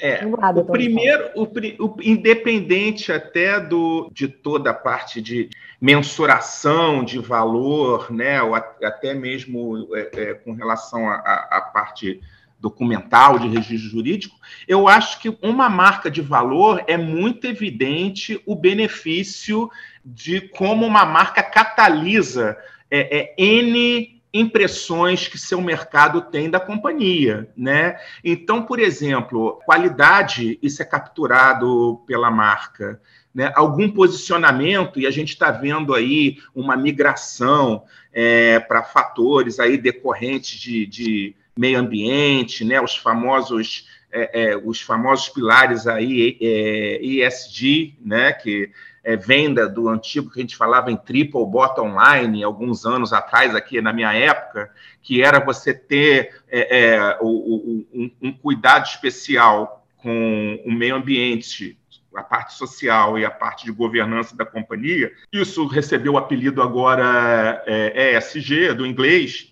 É, 0.00 0.20
o 0.26 0.64
primeiro, 0.66 1.30
o, 1.34 1.44
o, 1.44 1.96
independente 2.02 3.10
até 3.10 3.58
do, 3.58 4.10
de 4.12 4.28
toda 4.28 4.70
a 4.70 4.74
parte 4.74 5.22
de 5.22 5.48
mensuração 5.80 7.02
de 7.02 7.18
valor, 7.18 8.12
né, 8.12 8.42
ou 8.42 8.54
até 8.54 9.14
mesmo 9.14 9.88
é, 9.94 10.10
é, 10.14 10.34
com 10.34 10.52
relação 10.52 11.08
à 11.08 11.70
parte 11.72 12.20
documental 12.58 13.38
de 13.38 13.48
registro 13.48 13.88
jurídico, 13.88 14.36
eu 14.68 14.86
acho 14.86 15.18
que 15.18 15.34
uma 15.42 15.70
marca 15.70 16.10
de 16.10 16.20
valor 16.20 16.84
é 16.86 16.98
muito 16.98 17.46
evidente 17.46 18.38
o 18.44 18.54
benefício 18.54 19.70
de 20.04 20.42
como 20.42 20.84
uma 20.84 21.06
marca 21.06 21.42
catalisa 21.42 22.54
é, 22.90 23.18
é 23.18 23.34
N 23.38 24.19
impressões 24.32 25.26
que 25.26 25.38
seu 25.38 25.60
mercado 25.60 26.20
tem 26.20 26.48
da 26.48 26.60
companhia, 26.60 27.50
né? 27.56 27.98
Então, 28.22 28.62
por 28.62 28.78
exemplo, 28.78 29.60
qualidade, 29.64 30.58
isso 30.62 30.80
é 30.80 30.84
capturado 30.84 32.00
pela 32.06 32.30
marca, 32.30 33.00
né? 33.34 33.52
Algum 33.54 33.90
posicionamento 33.90 35.00
e 35.00 35.06
a 35.06 35.10
gente 35.10 35.30
está 35.30 35.50
vendo 35.50 35.94
aí 35.94 36.38
uma 36.54 36.76
migração 36.76 37.84
é, 38.12 38.60
para 38.60 38.82
fatores 38.82 39.58
aí 39.58 39.76
decorrentes 39.76 40.58
de, 40.60 40.86
de, 40.86 41.36
meio 41.56 41.78
ambiente, 41.78 42.64
né? 42.64 42.80
Os 42.80 42.96
famosos 42.96 43.88
é, 44.12 44.52
é, 44.52 44.56
os 44.56 44.80
famosos 44.80 45.28
pilares 45.28 45.86
aí 45.86 46.36
é, 46.40 46.98
ESG, 47.02 47.96
né? 48.04 48.32
Que 48.32 48.70
é, 49.02 49.16
venda 49.16 49.68
do 49.68 49.88
antigo 49.88 50.30
que 50.30 50.38
a 50.38 50.42
gente 50.42 50.56
falava 50.56 50.90
em 50.90 50.96
triple 50.96 51.44
bottom 51.46 51.96
line, 51.98 52.42
alguns 52.42 52.84
anos 52.84 53.12
atrás, 53.12 53.54
aqui 53.54 53.80
na 53.80 53.92
minha 53.92 54.12
época, 54.12 54.70
que 55.02 55.22
era 55.22 55.44
você 55.44 55.72
ter 55.72 56.42
é, 56.48 56.78
é, 56.78 57.18
o, 57.20 57.26
o, 57.26 57.86
um, 57.92 58.10
um, 58.22 58.32
cuidado 58.32 58.86
especial 58.86 59.86
com 59.96 60.60
o 60.64 60.72
meio 60.72 60.96
ambiente, 60.96 61.78
a 62.14 62.22
parte 62.22 62.54
social 62.54 63.18
e 63.18 63.24
a 63.24 63.30
parte 63.30 63.64
de 63.64 63.72
governança 63.72 64.36
da 64.36 64.44
companhia. 64.44 65.12
Isso 65.32 65.66
recebeu 65.66 66.14
o 66.14 66.18
apelido 66.18 66.62
agora 66.62 67.62
é, 67.66 68.16
ESG, 68.16 68.74
do 68.74 68.86
inglês, 68.86 69.50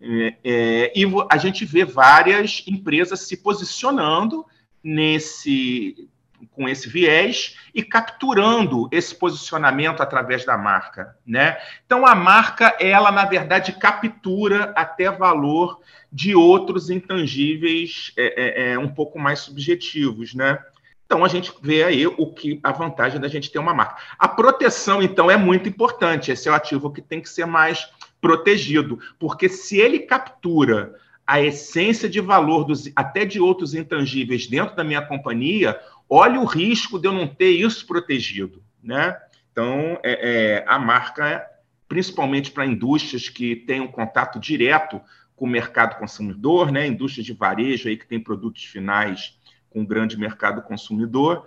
é, 0.00 0.34
é, 0.42 0.92
e 0.96 1.04
a 1.30 1.36
gente 1.36 1.64
vê 1.66 1.84
várias 1.84 2.64
empresas 2.66 3.20
se 3.20 3.36
posicionando 3.36 4.46
nesse 4.82 6.08
com 6.52 6.68
esse 6.68 6.88
viés 6.88 7.56
e 7.74 7.82
capturando 7.82 8.88
esse 8.90 9.14
posicionamento 9.14 10.00
através 10.00 10.44
da 10.44 10.56
marca, 10.56 11.16
né? 11.26 11.56
Então 11.84 12.06
a 12.06 12.14
marca, 12.14 12.76
ela 12.80 13.10
na 13.10 13.24
verdade 13.24 13.72
captura 13.72 14.72
até 14.76 15.10
valor 15.10 15.80
de 16.12 16.34
outros 16.34 16.90
intangíveis 16.90 18.12
é, 18.16 18.68
é, 18.68 18.72
é, 18.72 18.78
um 18.78 18.88
pouco 18.88 19.18
mais 19.18 19.40
subjetivos, 19.40 20.34
né? 20.34 20.58
Então 21.06 21.24
a 21.24 21.28
gente 21.28 21.52
vê 21.60 21.82
aí 21.82 22.06
o 22.06 22.32
que 22.32 22.60
a 22.62 22.70
vantagem 22.70 23.20
da 23.20 23.26
gente 23.26 23.50
ter 23.50 23.58
uma 23.58 23.74
marca. 23.74 23.96
A 24.18 24.28
proteção 24.28 25.02
então 25.02 25.28
é 25.30 25.36
muito 25.36 25.68
importante. 25.68 26.30
Esse 26.30 26.48
é 26.48 26.52
o 26.52 26.54
ativo 26.54 26.92
que 26.92 27.02
tem 27.02 27.20
que 27.20 27.28
ser 27.28 27.46
mais 27.46 27.88
protegido, 28.20 28.98
porque 29.18 29.48
se 29.48 29.78
ele 29.78 30.00
captura 30.00 30.94
a 31.26 31.40
essência 31.40 32.08
de 32.08 32.20
valor 32.20 32.64
dos, 32.64 32.90
até 32.96 33.24
de 33.24 33.40
outros 33.40 33.72
intangíveis 33.72 34.48
dentro 34.48 34.74
da 34.74 34.82
minha 34.82 35.00
companhia, 35.00 35.78
olha 36.10 36.40
o 36.40 36.44
risco 36.44 36.98
de 36.98 37.06
eu 37.06 37.12
não 37.12 37.28
ter 37.28 37.50
isso 37.50 37.86
protegido, 37.86 38.60
né? 38.82 39.16
Então, 39.52 39.98
é, 40.02 40.58
é, 40.58 40.64
a 40.66 40.78
marca, 40.78 41.46
principalmente 41.88 42.50
para 42.50 42.66
indústrias 42.66 43.28
que 43.28 43.54
têm 43.54 43.80
um 43.80 43.86
contato 43.86 44.40
direto 44.40 45.00
com 45.36 45.44
o 45.44 45.48
mercado 45.48 45.96
consumidor, 45.98 46.72
né? 46.72 46.86
Indústrias 46.86 47.24
de 47.24 47.32
varejo 47.32 47.88
aí 47.88 47.96
que 47.96 48.06
tem 48.06 48.18
produtos 48.18 48.64
finais 48.64 49.38
com 49.70 49.84
grande 49.84 50.18
mercado 50.18 50.62
consumidor, 50.62 51.46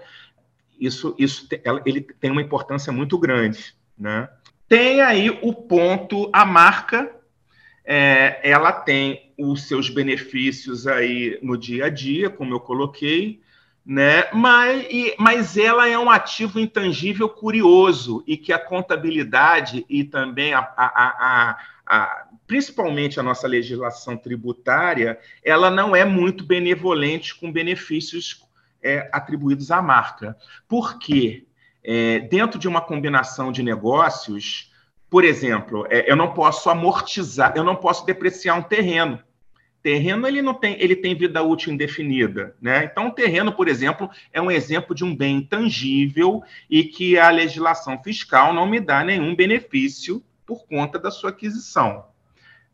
isso, 0.80 1.14
isso 1.20 1.48
ele 1.86 2.02
tem 2.02 2.32
uma 2.32 2.42
importância 2.42 2.92
muito 2.92 3.18
grande, 3.18 3.76
né? 3.98 4.30
Tem 4.68 5.02
aí 5.02 5.30
o 5.42 5.54
ponto, 5.54 6.30
a 6.34 6.46
marca, 6.46 7.14
é, 7.86 8.40
ela 8.50 8.72
tem 8.72 9.34
os 9.38 9.68
seus 9.68 9.90
benefícios 9.90 10.88
aí 10.88 11.38
no 11.42 11.58
dia 11.58 11.86
a 11.86 11.90
dia, 11.90 12.30
como 12.30 12.54
eu 12.54 12.60
coloquei, 12.60 13.42
né? 13.86 14.30
Mas, 14.34 14.86
e, 14.90 15.16
mas 15.20 15.58
ela 15.58 15.88
é 15.88 15.98
um 15.98 16.10
ativo 16.10 16.60
intangível 16.60 17.28
curioso 17.28 18.24
e 18.26 18.38
que 18.38 18.54
a 18.54 18.60
contabilidade 18.60 19.86
e 19.90 20.04
também 20.04 20.54
a, 20.54 20.60
a, 20.60 20.88
a, 20.88 21.58
a, 21.86 22.28
principalmente 22.48 23.20
a 23.20 23.24
nossa 23.24 23.48
legislação 23.48 24.16
tributária, 24.16 25.20
ela 25.44 25.70
não 25.70 25.96
é 25.96 26.06
muito 26.06 26.46
benevolente 26.46 27.36
com 27.36 27.52
benefícios 27.52 28.42
é, 28.82 29.10
atribuídos 29.12 29.70
à 29.70 29.82
marca. 29.82 30.38
Por 30.68 30.98
quê? 30.98 31.46
É, 31.84 32.20
dentro 32.20 32.58
de 32.58 32.68
uma 32.68 32.80
combinação 32.80 33.52
de 33.52 33.62
negócios, 33.62 34.72
por 35.10 35.26
exemplo, 35.26 35.86
é, 35.90 36.10
eu 36.10 36.16
não 36.16 36.34
posso 36.34 36.70
amortizar, 36.70 37.54
eu 37.58 37.64
não 37.64 37.76
posso 37.76 38.06
depreciar 38.06 38.56
um 38.56 38.62
terreno 38.62 39.20
terreno 39.84 40.26
ele 40.26 40.42
não 40.42 40.54
tem, 40.54 40.78
ele 40.80 40.96
tem 40.96 41.14
vida 41.14 41.44
útil 41.44 41.74
indefinida, 41.74 42.56
né? 42.62 42.86
Então, 42.86 43.12
terreno, 43.12 43.52
por 43.52 43.68
exemplo, 43.68 44.10
é 44.32 44.42
um 44.42 44.50
exemplo 44.50 44.96
de 44.96 45.04
um 45.04 45.14
bem 45.14 45.42
tangível 45.42 46.42
e 46.70 46.86
que 46.86 47.20
a 47.20 47.30
legislação 47.30 48.02
fiscal 48.02 48.54
não 48.54 48.66
me 48.66 48.80
dá 48.80 49.04
nenhum 49.04 49.36
benefício 49.36 50.24
por 50.46 50.66
conta 50.66 50.98
da 50.98 51.12
sua 51.12 51.32
aquisição. 51.32 52.06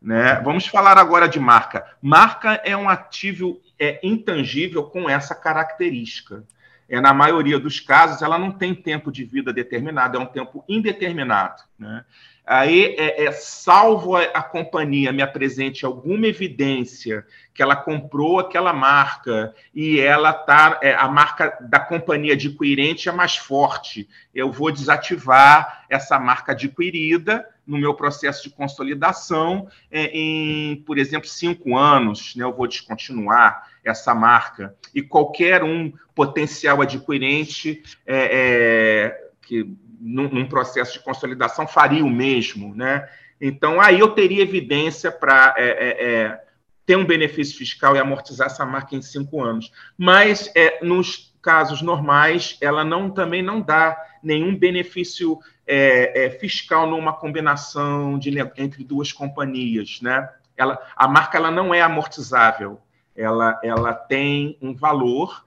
Né? 0.00 0.40
Vamos 0.42 0.66
falar 0.66 0.96
agora 0.96 1.28
de 1.28 1.38
marca. 1.38 1.84
Marca 2.00 2.60
é 2.64 2.76
um 2.76 2.88
ativo 2.88 3.60
é, 3.78 4.00
intangível 4.02 4.84
com 4.84 5.10
essa 5.10 5.34
característica. 5.34 6.44
É, 6.88 7.00
na 7.00 7.12
maioria 7.12 7.58
dos 7.58 7.80
casos, 7.80 8.22
ela 8.22 8.38
não 8.38 8.50
tem 8.50 8.74
tempo 8.74 9.12
de 9.12 9.24
vida 9.24 9.52
determinado, 9.52 10.16
é 10.16 10.20
um 10.20 10.26
tempo 10.26 10.64
indeterminado. 10.68 11.62
Né? 11.78 12.04
Aí, 12.46 12.96
é, 12.98 13.24
é, 13.24 13.32
salvo 13.32 14.16
a, 14.16 14.22
a, 14.22 14.42
companhia 14.42 15.12
me 15.12 15.22
apresente 15.22 15.84
alguma 15.84 16.26
evidência 16.26 17.24
que 17.54 17.62
ela 17.62 17.76
comprou 17.76 18.40
aquela 18.40 18.72
marca 18.72 19.54
e 19.74 20.00
ela 20.00 20.32
tá, 20.32 20.80
é, 20.82 20.94
a 20.94 21.06
marca 21.06 21.58
da 21.60 21.78
companhia 21.78 22.32
adquirente 22.32 23.08
é 23.08 23.12
mais 23.12 23.36
forte, 23.36 24.08
eu 24.34 24.50
vou 24.50 24.72
desativar 24.72 25.84
essa 25.88 26.18
marca 26.18 26.52
adquirida 26.52 27.46
no 27.66 27.78
meu 27.78 27.94
processo 27.94 28.42
de 28.42 28.50
consolidação 28.50 29.68
é, 29.90 30.06
em, 30.06 30.76
por 30.76 30.98
exemplo, 30.98 31.28
cinco 31.28 31.76
anos, 31.76 32.34
né, 32.34 32.44
eu 32.44 32.52
vou 32.52 32.66
descontinuar 32.66 33.70
essa 33.84 34.14
marca. 34.14 34.74
E 34.94 35.02
qualquer 35.02 35.62
um 35.62 35.92
potencial 36.14 36.82
adquirente 36.82 37.82
é, 38.04 39.12
é 39.12 39.30
que 39.42 39.72
num, 40.00 40.28
num, 40.28 40.48
processo 40.48 40.94
de 40.94 41.04
consolidação 41.04 41.68
faria 41.68 42.04
o 42.04 42.10
mesmo, 42.10 42.74
né? 42.74 43.06
Então 43.40 43.80
aí 43.80 44.00
eu 44.00 44.10
teria 44.10 44.42
evidência 44.42 45.12
para 45.12 45.54
é, 45.56 45.68
é, 45.68 46.04
é, 46.04 46.44
ter 46.86 46.96
um 46.96 47.04
benefício 47.04 47.56
fiscal 47.56 47.94
e 47.94 47.98
amortizar 47.98 48.46
essa 48.46 48.64
marca 48.64 48.96
em 48.96 49.02
cinco 49.02 49.42
anos. 49.42 49.70
Mas 49.96 50.50
é, 50.56 50.84
nos 50.84 51.34
casos 51.42 51.82
normais 51.82 52.56
ela 52.60 52.84
não 52.84 53.10
também 53.10 53.42
não 53.42 53.60
dá 53.60 53.96
nenhum 54.22 54.56
benefício 54.56 55.38
é, 55.66 56.26
é, 56.26 56.30
fiscal 56.30 56.88
numa 56.88 57.12
combinação 57.12 58.18
de, 58.18 58.36
entre 58.56 58.84
duas 58.84 59.12
companhias, 59.12 60.00
né? 60.02 60.28
Ela, 60.56 60.78
a 60.94 61.08
marca 61.08 61.38
ela 61.38 61.50
não 61.50 61.72
é 61.72 61.80
amortizável, 61.80 62.80
ela, 63.16 63.58
ela 63.62 63.94
tem 63.94 64.58
um 64.60 64.74
valor 64.74 65.46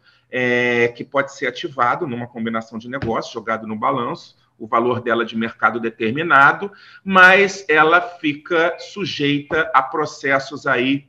que 0.95 1.03
pode 1.03 1.31
ser 1.31 1.45
ativado 1.45 2.07
numa 2.07 2.25
combinação 2.25 2.79
de 2.79 2.89
negócios, 2.89 3.31
jogado 3.31 3.67
no 3.67 3.75
balanço, 3.75 4.35
o 4.57 4.67
valor 4.67 5.01
dela 5.01 5.25
de 5.25 5.35
mercado 5.35 5.79
determinado, 5.79 6.71
mas 7.03 7.65
ela 7.67 8.01
fica 8.01 8.77
sujeita 8.79 9.69
a 9.73 9.81
processos 9.81 10.65
aí 10.65 11.07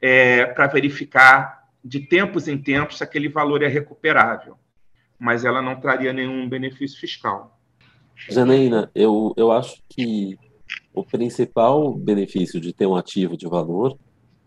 é, 0.00 0.46
para 0.46 0.66
verificar 0.66 1.64
de 1.84 2.00
tempos 2.00 2.48
em 2.48 2.56
tempos 2.56 2.98
se 2.98 3.04
aquele 3.04 3.28
valor 3.28 3.62
é 3.62 3.68
recuperável, 3.68 4.56
mas 5.18 5.44
ela 5.44 5.60
não 5.60 5.80
traria 5.80 6.12
nenhum 6.12 6.48
benefício 6.48 6.98
fiscal. 6.98 7.58
Janaína, 8.28 8.90
eu, 8.94 9.34
eu 9.36 9.50
acho 9.50 9.82
que 9.88 10.38
o 10.94 11.04
principal 11.04 11.92
benefício 11.92 12.60
de 12.60 12.72
ter 12.72 12.86
um 12.86 12.96
ativo 12.96 13.36
de 13.36 13.46
valor 13.46 13.98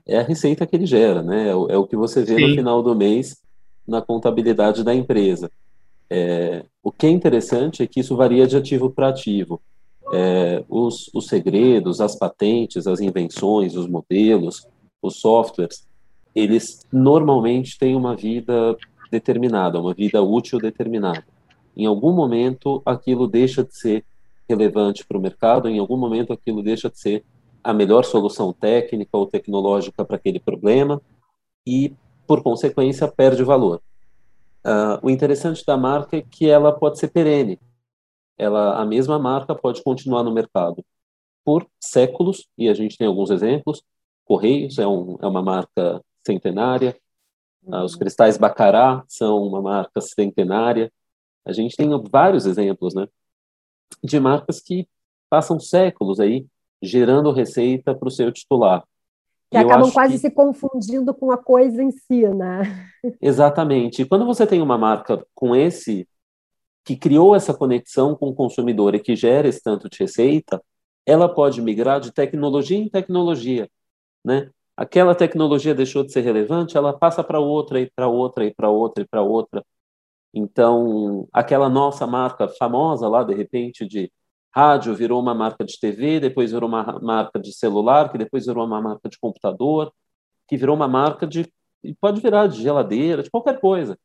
é 0.06 0.17
a 0.17 0.23
receita 0.23 0.65
que 0.65 0.76
ele 0.76 0.86
gera, 0.86 1.21
né? 1.21 1.50
É 1.50 1.56
o, 1.56 1.67
é 1.69 1.78
o 1.78 1.86
que 1.86 1.95
você 1.95 2.23
vê 2.23 2.36
Sim. 2.36 2.47
no 2.47 2.56
final 2.56 2.82
do 2.82 2.95
mês 2.95 3.41
na 3.88 4.02
contabilidade 4.02 4.84
da 4.84 4.95
empresa. 4.95 5.52
É, 6.10 6.63
o 6.82 6.91
que 6.91 7.06
é 7.06 7.10
interessante 7.10 7.84
é 7.84 7.88
que 7.88 8.00
isso 8.00 8.15
varia 8.15 8.48
de 8.48 8.56
ativo 8.56 8.89
para 8.89 9.10
ativo. 9.10 9.62
É, 10.13 10.63
os, 10.70 11.10
os 11.13 11.28
segredos, 11.28 12.00
as 12.00 12.15
patentes, 12.15 12.88
as 12.88 13.02
invenções, 13.02 13.76
os 13.76 13.88
modelos, 13.88 14.65
os 15.02 15.20
softwares, 15.20 15.86
eles 16.34 16.86
normalmente 16.91 17.78
têm 17.78 17.96
uma 17.96 18.15
vida 18.15 18.78
determinada, 19.12 19.80
uma 19.80 19.93
vida 19.93 20.22
útil 20.22 20.60
determinada. 20.60 21.26
Em 21.76 21.86
algum 21.86 22.12
momento, 22.12 22.82
aquilo 22.86 23.28
deixa 23.28 23.63
de 23.63 23.76
ser 23.76 24.06
relevante 24.50 25.06
para 25.06 25.17
o 25.17 25.22
mercado, 25.22 25.67
em 25.67 25.78
algum 25.78 25.98
momento, 25.98 26.32
aquilo 26.32 26.63
deixa 26.63 26.89
de 26.89 27.00
ser 27.00 27.24
a 27.63 27.74
melhor 27.74 28.06
solução 28.06 28.54
técnica 28.54 29.17
ou 29.17 29.26
tecnológica 29.26 30.06
para 30.06 30.15
aquele 30.15 30.39
problema, 30.39 31.02
e 31.65 31.93
por 32.26 32.41
consequência, 32.41 33.08
perde 33.08 33.43
valor. 33.43 33.82
Uh, 34.67 34.99
o 35.01 35.10
interessante 35.10 35.65
da 35.65 35.77
marca 35.77 36.17
é 36.17 36.21
que 36.21 36.49
ela 36.49 36.77
pode 36.77 36.99
ser 36.99 37.08
perene. 37.08 37.58
Ela, 38.38 38.82
a 38.82 38.86
mesma 38.86 39.17
marca 39.17 39.56
pode 39.56 39.82
continuar 39.82 40.23
no 40.23 40.34
mercado 40.34 40.86
por 41.45 41.65
séculos, 41.80 42.45
e 42.58 42.67
a 42.67 42.73
gente 42.73 42.97
tem 42.97 43.08
alguns 43.08 43.30
exemplos. 43.30 43.82
Correios 44.25 44.77
é, 44.77 44.86
um, 44.86 45.15
é 45.21 45.25
uma 45.25 45.41
marca 45.41 46.03
centenária, 46.25 46.97
uh, 47.63 47.84
os 47.84 47.95
cristais 47.95 48.38
Bacará 48.38 49.06
são 49.08 49.41
uma 49.41 49.62
marca 49.62 50.01
centenária. 50.01 50.91
A 51.45 51.53
gente 51.53 51.77
tem 51.77 51.89
vários 52.12 52.45
exemplos, 52.45 52.93
né, 52.93 53.08
de 54.03 54.19
marcas 54.19 54.60
que 54.60 54.86
passam 55.30 55.60
séculos 55.60 56.19
aí 56.19 56.45
gerando 56.82 57.32
receita 57.32 57.95
para 57.95 58.08
o 58.08 58.12
seu 58.12 58.32
titular 58.34 58.84
que 59.49 59.57
acabam 59.57 59.91
quase 59.91 60.13
que... 60.13 60.19
se 60.19 60.31
confundindo 60.31 61.13
com 61.13 61.31
a 61.31 61.38
coisa 61.38 61.81
em 61.81 61.91
si, 61.91 62.27
né? 62.27 62.89
Exatamente. 63.21 64.01
E 64.01 64.05
quando 64.05 64.25
você 64.25 64.45
tem 64.45 64.62
uma 64.62 64.77
marca 64.77 65.25
com 65.33 65.55
esse 65.55 66.07
que 66.83 66.95
criou 66.95 67.36
essa 67.36 67.53
conexão 67.53 68.15
com 68.15 68.29
o 68.29 68.36
consumidor 68.36 68.95
e 68.95 68.99
que 68.99 69.15
gera 69.15 69.47
esse 69.47 69.62
tanto 69.62 69.89
de 69.89 69.97
receita, 69.99 70.62
ela 71.05 71.27
pode 71.27 71.62
migrar 71.62 71.99
de 71.99 72.13
tecnologia 72.13 72.77
em 72.77 72.89
tecnologia, 72.89 73.69
né? 74.23 74.49
Aquela 74.75 75.15
tecnologia 75.15 75.73
deixou 75.73 76.03
de 76.03 76.12
ser 76.12 76.21
relevante, 76.21 76.77
ela 76.77 76.97
passa 76.97 77.23
para 77.23 77.39
outra 77.39 77.81
e 77.81 77.89
para 77.89 78.07
outra 78.07 78.45
e 78.45 78.53
para 78.53 78.69
outra 78.69 79.03
e 79.03 79.07
para 79.07 79.21
outra. 79.21 79.65
Então, 80.33 81.27
aquela 81.33 81.67
nossa 81.67 82.05
marca 82.05 82.47
famosa 82.47 83.07
lá, 83.07 83.23
de 83.23 83.33
repente, 83.33 83.88
de 83.88 84.12
rádio 84.58 84.96
virou 84.96 85.22
uma 85.22 85.36
marca 85.36 85.63
de 85.63 85.80
TV, 85.80 86.20
depois 86.20 86.52
virou 86.52 86.67
uma 86.67 87.00
marca 87.00 87.39
de 87.39 87.54
celular, 87.54 88.12
que 88.12 88.17
depois 88.17 88.48
virou 88.48 88.65
uma 88.65 88.82
marca 88.82 89.08
de 89.08 89.20
computador, 89.20 89.93
que 90.48 90.58
virou 90.58 90.76
uma 90.76 90.88
marca 90.88 91.28
de 91.28 91.46
pode 92.02 92.20
virar 92.22 92.48
de 92.48 92.62
geladeira, 92.62 93.22
de 93.22 93.30
qualquer 93.30 93.60
coisa. 93.60 93.98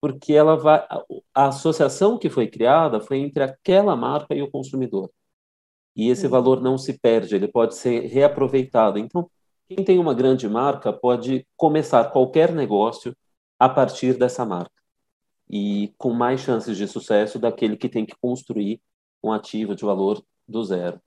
Porque 0.00 0.34
ela 0.34 0.56
vai 0.56 0.86
a 1.34 1.46
associação 1.48 2.18
que 2.18 2.30
foi 2.30 2.48
criada 2.48 3.00
foi 3.00 3.18
entre 3.18 3.42
aquela 3.42 3.96
marca 3.96 4.34
e 4.34 4.42
o 4.42 4.50
consumidor. 4.50 5.10
E 5.96 6.08
esse 6.10 6.26
uhum. 6.26 6.32
valor 6.32 6.60
não 6.60 6.76
se 6.78 6.98
perde, 6.98 7.34
ele 7.34 7.48
pode 7.48 7.74
ser 7.74 8.02
reaproveitado. 8.06 8.98
Então, 8.98 9.30
quem 9.68 9.84
tem 9.84 9.98
uma 9.98 10.14
grande 10.14 10.48
marca 10.48 10.92
pode 10.92 11.46
começar 11.56 12.04
qualquer 12.12 12.52
negócio 12.52 13.16
a 13.58 13.68
partir 13.68 14.18
dessa 14.18 14.44
marca. 14.44 14.82
E 15.50 15.92
com 15.98 16.12
mais 16.12 16.40
chances 16.40 16.76
de 16.76 16.86
sucesso 16.86 17.38
daquele 17.38 17.76
que 17.76 17.88
tem 17.88 18.04
que 18.06 18.14
construir 18.20 18.80
um 19.22 19.32
ativo 19.32 19.74
de 19.74 19.84
valor 19.84 20.22
do 20.46 20.62
zero. 20.64 21.00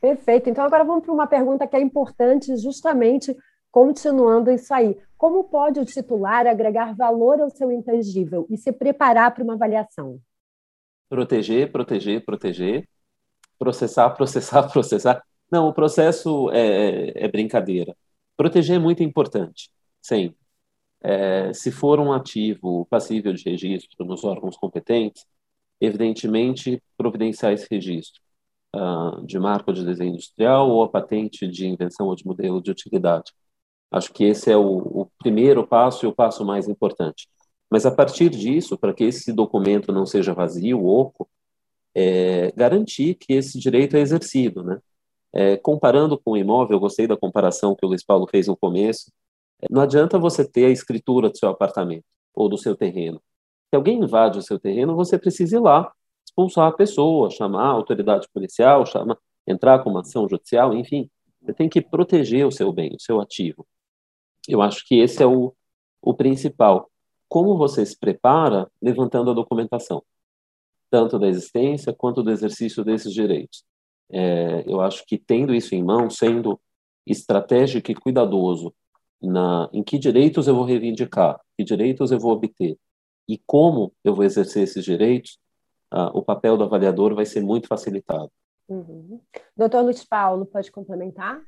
Perfeito. 0.00 0.50
Então, 0.50 0.64
agora 0.64 0.84
vamos 0.84 1.04
para 1.04 1.12
uma 1.12 1.26
pergunta 1.26 1.66
que 1.66 1.76
é 1.76 1.80
importante, 1.80 2.56
justamente 2.56 3.36
continuando 3.70 4.50
isso 4.50 4.74
aí. 4.74 4.98
Como 5.16 5.44
pode 5.44 5.78
o 5.78 5.84
titular 5.84 6.46
agregar 6.46 6.94
valor 6.94 7.40
ao 7.40 7.50
seu 7.50 7.70
intangível 7.70 8.46
e 8.50 8.56
se 8.56 8.72
preparar 8.72 9.32
para 9.32 9.44
uma 9.44 9.54
avaliação? 9.54 10.20
Proteger, 11.08 11.70
proteger, 11.70 12.24
proteger. 12.24 12.88
Processar, 13.58 14.10
processar, 14.16 14.68
processar. 14.70 15.22
Não, 15.50 15.68
o 15.68 15.72
processo 15.72 16.50
é, 16.50 17.24
é 17.24 17.28
brincadeira. 17.28 17.94
Proteger 18.36 18.76
é 18.76 18.78
muito 18.80 19.02
importante, 19.02 19.70
sempre. 20.00 20.36
É, 21.00 21.52
se 21.52 21.70
for 21.70 22.00
um 22.00 22.12
ativo 22.12 22.86
passível 22.86 23.32
de 23.32 23.48
registro 23.48 24.04
nos 24.04 24.24
órgãos 24.24 24.56
competentes, 24.56 25.26
evidentemente, 25.82 26.80
providenciar 26.96 27.52
esse 27.52 27.66
registro 27.68 28.20
uh, 28.74 29.26
de 29.26 29.36
marca 29.38 29.72
de 29.72 29.84
desenho 29.84 30.12
industrial 30.12 30.70
ou 30.70 30.84
a 30.84 30.88
patente 30.88 31.46
de 31.48 31.66
invenção 31.66 32.06
ou 32.06 32.14
de 32.14 32.24
modelo 32.24 32.62
de 32.62 32.70
utilidade. 32.70 33.32
Acho 33.90 34.12
que 34.12 34.24
esse 34.24 34.50
é 34.50 34.56
o, 34.56 34.76
o 35.02 35.10
primeiro 35.18 35.66
passo 35.66 36.06
e 36.06 36.08
o 36.08 36.14
passo 36.14 36.44
mais 36.44 36.68
importante. 36.68 37.28
Mas 37.68 37.84
a 37.84 37.90
partir 37.90 38.30
disso, 38.30 38.78
para 38.78 38.94
que 38.94 39.04
esse 39.04 39.32
documento 39.32 39.92
não 39.92 40.06
seja 40.06 40.32
vazio, 40.32 40.86
oco, 40.86 41.28
é, 41.94 42.52
garantir 42.52 43.16
que 43.16 43.32
esse 43.32 43.58
direito 43.58 43.96
é 43.96 44.00
exercido, 44.00 44.62
né? 44.62 44.80
É, 45.34 45.56
comparando 45.56 46.18
com 46.18 46.32
o 46.32 46.36
imóvel, 46.36 46.76
eu 46.76 46.80
gostei 46.80 47.06
da 47.06 47.16
comparação 47.16 47.74
que 47.74 47.84
o 47.84 47.88
Luiz 47.88 48.04
Paulo 48.04 48.26
fez 48.30 48.46
no 48.46 48.56
começo. 48.56 49.10
Não 49.70 49.82
adianta 49.82 50.18
você 50.18 50.46
ter 50.46 50.66
a 50.66 50.70
escritura 50.70 51.30
do 51.30 51.36
seu 51.38 51.48
apartamento 51.48 52.04
ou 52.34 52.48
do 52.48 52.58
seu 52.58 52.76
terreno. 52.76 53.20
Se 53.72 53.76
alguém 53.76 54.00
invade 54.00 54.38
o 54.38 54.42
seu 54.42 54.60
terreno, 54.60 54.94
você 54.94 55.18
precisa 55.18 55.56
ir 55.56 55.60
lá, 55.60 55.90
expulsar 56.26 56.68
a 56.68 56.72
pessoa, 56.72 57.30
chamar 57.30 57.62
a 57.62 57.70
autoridade 57.70 58.28
policial, 58.30 58.84
chamar, 58.84 59.16
entrar 59.46 59.78
com 59.78 59.88
uma 59.88 60.00
ação 60.00 60.28
judicial, 60.28 60.76
enfim. 60.76 61.08
Você 61.40 61.54
tem 61.54 61.70
que 61.70 61.80
proteger 61.80 62.46
o 62.46 62.52
seu 62.52 62.70
bem, 62.70 62.94
o 62.94 63.00
seu 63.00 63.18
ativo. 63.18 63.66
Eu 64.46 64.60
acho 64.60 64.86
que 64.86 64.96
esse 64.96 65.22
é 65.22 65.26
o, 65.26 65.54
o 66.02 66.12
principal. 66.12 66.90
Como 67.30 67.56
você 67.56 67.86
se 67.86 67.98
prepara 67.98 68.70
levantando 68.80 69.30
a 69.30 69.34
documentação, 69.34 70.02
tanto 70.90 71.18
da 71.18 71.26
existência 71.26 71.94
quanto 71.94 72.22
do 72.22 72.30
exercício 72.30 72.84
desses 72.84 73.10
direitos. 73.10 73.64
É, 74.10 74.64
eu 74.66 74.82
acho 74.82 75.02
que 75.06 75.16
tendo 75.16 75.54
isso 75.54 75.74
em 75.74 75.82
mão, 75.82 76.10
sendo 76.10 76.60
estratégico 77.06 77.90
e 77.90 77.94
cuidadoso 77.94 78.74
na, 79.18 79.70
em 79.72 79.82
que 79.82 79.98
direitos 79.98 80.46
eu 80.46 80.54
vou 80.54 80.64
reivindicar, 80.64 81.40
que 81.56 81.64
direitos 81.64 82.12
eu 82.12 82.20
vou 82.20 82.32
obter, 82.32 82.76
e 83.28 83.38
como 83.46 83.92
eu 84.04 84.14
vou 84.14 84.24
exercer 84.24 84.62
esses 84.62 84.84
direitos, 84.84 85.38
uh, 85.92 86.10
o 86.12 86.22
papel 86.22 86.56
do 86.56 86.64
avaliador 86.64 87.14
vai 87.14 87.24
ser 87.24 87.40
muito 87.40 87.68
facilitado. 87.68 88.30
Uhum. 88.68 89.20
Doutor 89.56 89.82
Luiz 89.82 90.04
Paulo, 90.04 90.46
pode 90.46 90.70
complementar? 90.70 91.40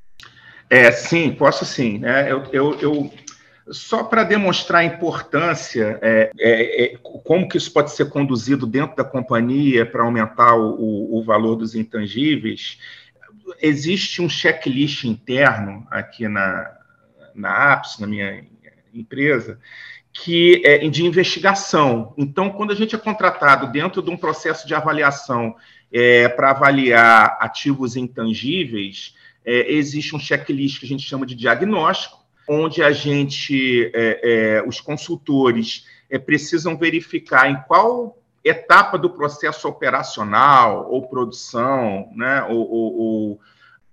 É, 0.69 0.91
sim, 0.91 1.31
posso 1.31 1.65
sim. 1.65 1.99
Né? 1.99 2.31
Eu, 2.31 2.43
eu, 2.51 2.79
eu 2.79 3.11
Só 3.71 4.03
para 4.03 4.23
demonstrar 4.23 4.81
a 4.81 4.85
importância, 4.85 5.99
é, 6.01 6.31
é, 6.37 6.83
é, 6.83 6.97
como 6.97 7.47
que 7.47 7.57
isso 7.57 7.71
pode 7.71 7.91
ser 7.91 8.09
conduzido 8.09 8.65
dentro 8.65 8.95
da 8.95 9.03
companhia 9.03 9.85
para 9.85 10.03
aumentar 10.03 10.55
o, 10.55 11.17
o, 11.17 11.23
valor 11.23 11.55
dos 11.55 11.75
intangíveis, 11.75 12.79
existe 13.61 14.21
um 14.21 14.29
checklist 14.29 15.03
interno 15.03 15.85
aqui 15.89 16.27
na, 16.27 16.77
na 17.33 17.73
APS, 17.73 17.99
na 17.99 18.07
minha 18.07 18.45
empresa, 18.93 19.59
que 20.17 20.61
é 20.63 20.77
de 20.87 21.05
investigação. 21.05 22.13
Então, 22.17 22.49
quando 22.49 22.71
a 22.71 22.75
gente 22.75 22.95
é 22.95 22.97
contratado 22.97 23.69
dentro 23.69 24.01
de 24.01 24.09
um 24.09 24.15
processo 24.15 24.65
de 24.65 24.73
avaliação 24.73 25.55
é, 25.91 26.29
para 26.29 26.51
avaliar 26.51 27.37
ativos 27.41 27.97
intangíveis, 27.97 29.13
é, 29.43 29.73
existe 29.73 30.15
um 30.15 30.19
checklist 30.19 30.79
que 30.79 30.85
a 30.85 30.89
gente 30.89 31.03
chama 31.03 31.25
de 31.25 31.35
diagnóstico, 31.35 32.17
onde 32.47 32.81
a 32.81 32.93
gente, 32.93 33.91
é, 33.93 34.61
é 34.63 34.63
os 34.65 34.79
consultores, 34.79 35.85
é, 36.09 36.17
precisam 36.17 36.77
verificar 36.77 37.51
em 37.51 37.57
qual 37.67 38.17
etapa 38.41 38.97
do 38.97 39.09
processo 39.09 39.67
operacional 39.67 40.89
ou 40.89 41.09
produção, 41.09 42.09
né, 42.15 42.41
ou, 42.43 42.71
ou, 42.71 42.99
ou, 42.99 43.39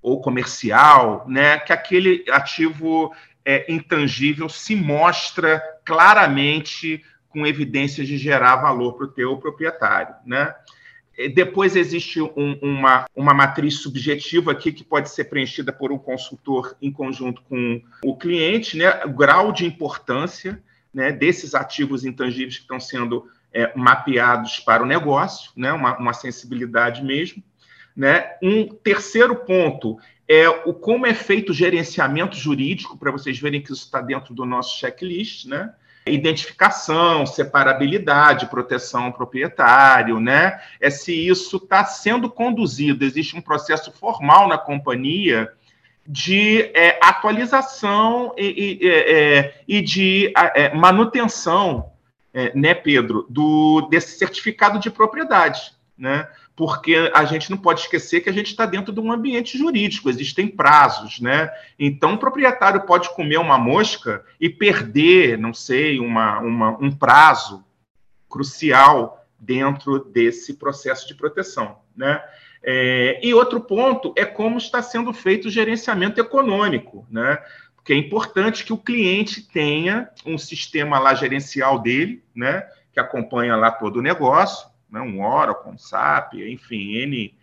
ou 0.00 0.20
comercial, 0.20 1.24
né, 1.26 1.58
que 1.58 1.72
aquele 1.72 2.24
ativo 2.30 3.12
é, 3.44 3.70
intangível 3.72 4.48
se 4.48 4.76
mostra 4.76 5.62
claramente 5.84 7.02
com 7.28 7.46
evidências 7.46 8.06
de 8.06 8.18
gerar 8.18 8.56
valor 8.56 8.94
para 8.94 9.06
o 9.06 9.10
teu 9.10 9.36
proprietário, 9.38 10.14
né? 10.26 10.54
Depois 11.34 11.76
existe 11.76 12.22
um, 12.22 12.58
uma, 12.62 13.04
uma 13.14 13.34
matriz 13.34 13.80
subjetiva 13.80 14.52
aqui 14.52 14.72
que 14.72 14.82
pode 14.82 15.10
ser 15.10 15.24
preenchida 15.24 15.70
por 15.70 15.92
um 15.92 15.98
consultor 15.98 16.74
em 16.80 16.90
conjunto 16.90 17.42
com 17.42 17.82
o 18.02 18.16
cliente, 18.16 18.78
né? 18.78 19.04
O 19.04 19.10
grau 19.10 19.52
de 19.52 19.66
importância 19.66 20.62
né, 20.92 21.12
desses 21.12 21.54
ativos 21.54 22.04
intangíveis 22.04 22.56
que 22.56 22.62
estão 22.62 22.80
sendo 22.80 23.26
é, 23.52 23.72
mapeados 23.76 24.60
para 24.60 24.82
o 24.82 24.86
negócio, 24.86 25.52
né? 25.54 25.72
Uma, 25.72 25.98
uma 25.98 26.14
sensibilidade 26.14 27.02
mesmo. 27.02 27.42
Né? 27.94 28.30
Um 28.42 28.68
terceiro 28.68 29.36
ponto 29.36 29.98
é 30.28 30.48
o 30.48 30.72
como 30.72 31.06
é 31.06 31.14
feito 31.14 31.50
o 31.50 31.54
gerenciamento 31.54 32.36
jurídico, 32.36 32.96
para 32.96 33.10
vocês 33.10 33.38
verem 33.38 33.60
que 33.60 33.72
isso 33.72 33.84
está 33.84 34.00
dentro 34.00 34.34
do 34.34 34.44
nosso 34.44 34.78
checklist, 34.78 35.46
né? 35.46 35.72
Identificação, 36.06 37.24
separabilidade, 37.26 38.46
proteção 38.46 39.04
ao 39.04 39.12
proprietário, 39.12 40.18
né? 40.18 40.60
É 40.80 40.90
se 40.90 41.28
isso 41.28 41.56
está 41.56 41.84
sendo 41.84 42.30
conduzido, 42.30 43.04
existe 43.04 43.36
um 43.36 43.40
processo 43.40 43.92
formal 43.92 44.48
na 44.48 44.58
companhia 44.58 45.52
de 46.06 46.62
é, 46.74 46.98
atualização 47.00 48.34
e, 48.36 48.78
e, 48.82 48.88
é, 48.88 49.12
é 49.12 49.60
e 49.68 49.80
de 49.80 50.32
é, 50.36 50.74
manutenção, 50.74 51.92
é, 52.34 52.52
né, 52.56 52.74
Pedro, 52.74 53.26
do, 53.28 53.82
desse 53.82 54.18
certificado 54.18 54.78
de 54.78 54.90
propriedade, 54.90 55.72
né? 55.96 56.28
Porque 56.54 57.10
a 57.14 57.24
gente 57.24 57.50
não 57.50 57.56
pode 57.56 57.80
esquecer 57.80 58.20
que 58.20 58.28
a 58.28 58.32
gente 58.32 58.48
está 58.48 58.66
dentro 58.66 58.92
de 58.92 59.00
um 59.00 59.10
ambiente 59.10 59.56
jurídico, 59.56 60.10
existem 60.10 60.46
prazos, 60.46 61.18
né? 61.20 61.50
Então, 61.78 62.14
o 62.14 62.18
proprietário 62.18 62.82
pode 62.82 63.14
comer 63.14 63.38
uma 63.38 63.56
mosca 63.56 64.24
e 64.38 64.50
perder, 64.50 65.38
não 65.38 65.54
sei, 65.54 65.98
uma, 65.98 66.38
uma, 66.40 66.70
um 66.78 66.90
prazo 66.90 67.64
crucial 68.28 69.26
dentro 69.38 69.98
desse 70.04 70.54
processo 70.54 71.08
de 71.08 71.14
proteção, 71.14 71.78
né? 71.96 72.22
É, 72.62 73.18
e 73.22 73.34
outro 73.34 73.60
ponto 73.60 74.12
é 74.16 74.24
como 74.24 74.56
está 74.56 74.80
sendo 74.80 75.12
feito 75.12 75.48
o 75.48 75.50
gerenciamento 75.50 76.20
econômico, 76.20 77.06
né? 77.10 77.38
Porque 77.74 77.92
é 77.92 77.96
importante 77.96 78.64
que 78.64 78.72
o 78.72 78.78
cliente 78.78 79.42
tenha 79.48 80.08
um 80.24 80.38
sistema 80.38 80.98
lá 81.00 81.14
gerencial 81.14 81.80
dele, 81.80 82.22
né? 82.32 82.64
Que 82.92 83.00
acompanha 83.00 83.56
lá 83.56 83.72
todo 83.72 83.96
o 83.96 84.02
negócio, 84.02 84.68
né, 84.92 85.00
um 85.00 85.24
Oracle, 85.24 85.72
um 85.72 85.78
SAP, 85.78 86.34
enfim, 86.34 86.96
N 86.96 87.34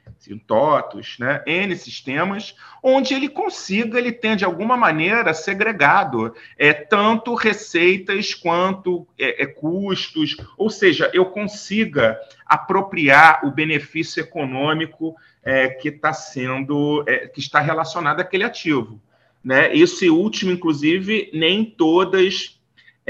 TOTOS, 0.45 1.17
né, 1.17 1.41
N 1.47 1.75
sistemas, 1.75 2.55
onde 2.83 3.15
ele 3.15 3.27
consiga, 3.27 3.97
ele 3.97 4.11
tenha 4.11 4.35
de 4.35 4.45
alguma 4.45 4.77
maneira 4.77 5.33
segregado 5.33 6.35
é, 6.57 6.71
tanto 6.71 7.33
receitas 7.33 8.35
quanto 8.35 9.07
é, 9.17 9.43
é, 9.43 9.45
custos, 9.47 10.37
ou 10.57 10.69
seja, 10.69 11.09
eu 11.13 11.25
consiga 11.25 12.19
apropriar 12.45 13.45
o 13.45 13.51
benefício 13.51 14.21
econômico 14.21 15.15
é, 15.43 15.69
que 15.69 15.89
está 15.89 16.13
sendo, 16.13 17.03
é, 17.07 17.27
que 17.27 17.39
está 17.39 17.59
relacionado 17.59 18.19
àquele 18.19 18.43
ativo. 18.43 19.01
Né? 19.43 19.75
Esse 19.75 20.09
último, 20.09 20.51
inclusive, 20.51 21.31
nem 21.33 21.65
todas 21.65 22.58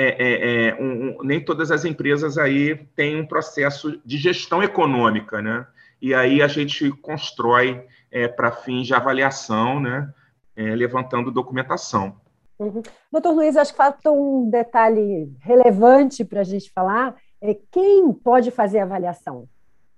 é, 0.02 0.16
é, 0.18 0.68
é, 0.70 0.76
um, 0.82 1.18
nem 1.24 1.44
todas 1.44 1.72
as 1.72 1.84
empresas 1.84 2.38
aí 2.38 2.74
têm 2.96 3.20
um 3.20 3.28
processo 3.28 4.00
de 4.06 4.18
gestão 4.18 4.64
econômica, 4.64 5.42
né? 5.42 5.68
E 6.02 6.14
aí 6.14 6.42
a 6.42 6.48
gente 6.48 6.90
constrói 6.90 7.86
é, 8.10 8.26
para 8.26 8.50
fins 8.50 8.88
de 8.88 8.94
avaliação, 8.94 9.82
né? 9.82 10.10
É, 10.56 10.74
levantando 10.74 11.30
documentação. 11.30 12.16
Uhum. 12.58 12.82
Doutor 13.12 13.34
Luiz, 13.34 13.58
acho 13.58 13.74
que 13.74 13.78
falta 13.78 14.10
um 14.10 14.50
detalhe 14.50 15.34
relevante 15.42 16.24
para 16.24 16.42
a 16.42 16.46
gente 16.46 16.72
falar. 16.72 17.16
É 17.42 17.54
quem 17.70 18.14
pode 18.14 18.52
fazer 18.52 18.80
avaliação 18.80 19.50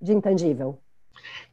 de 0.01 0.13
intangível? 0.13 0.79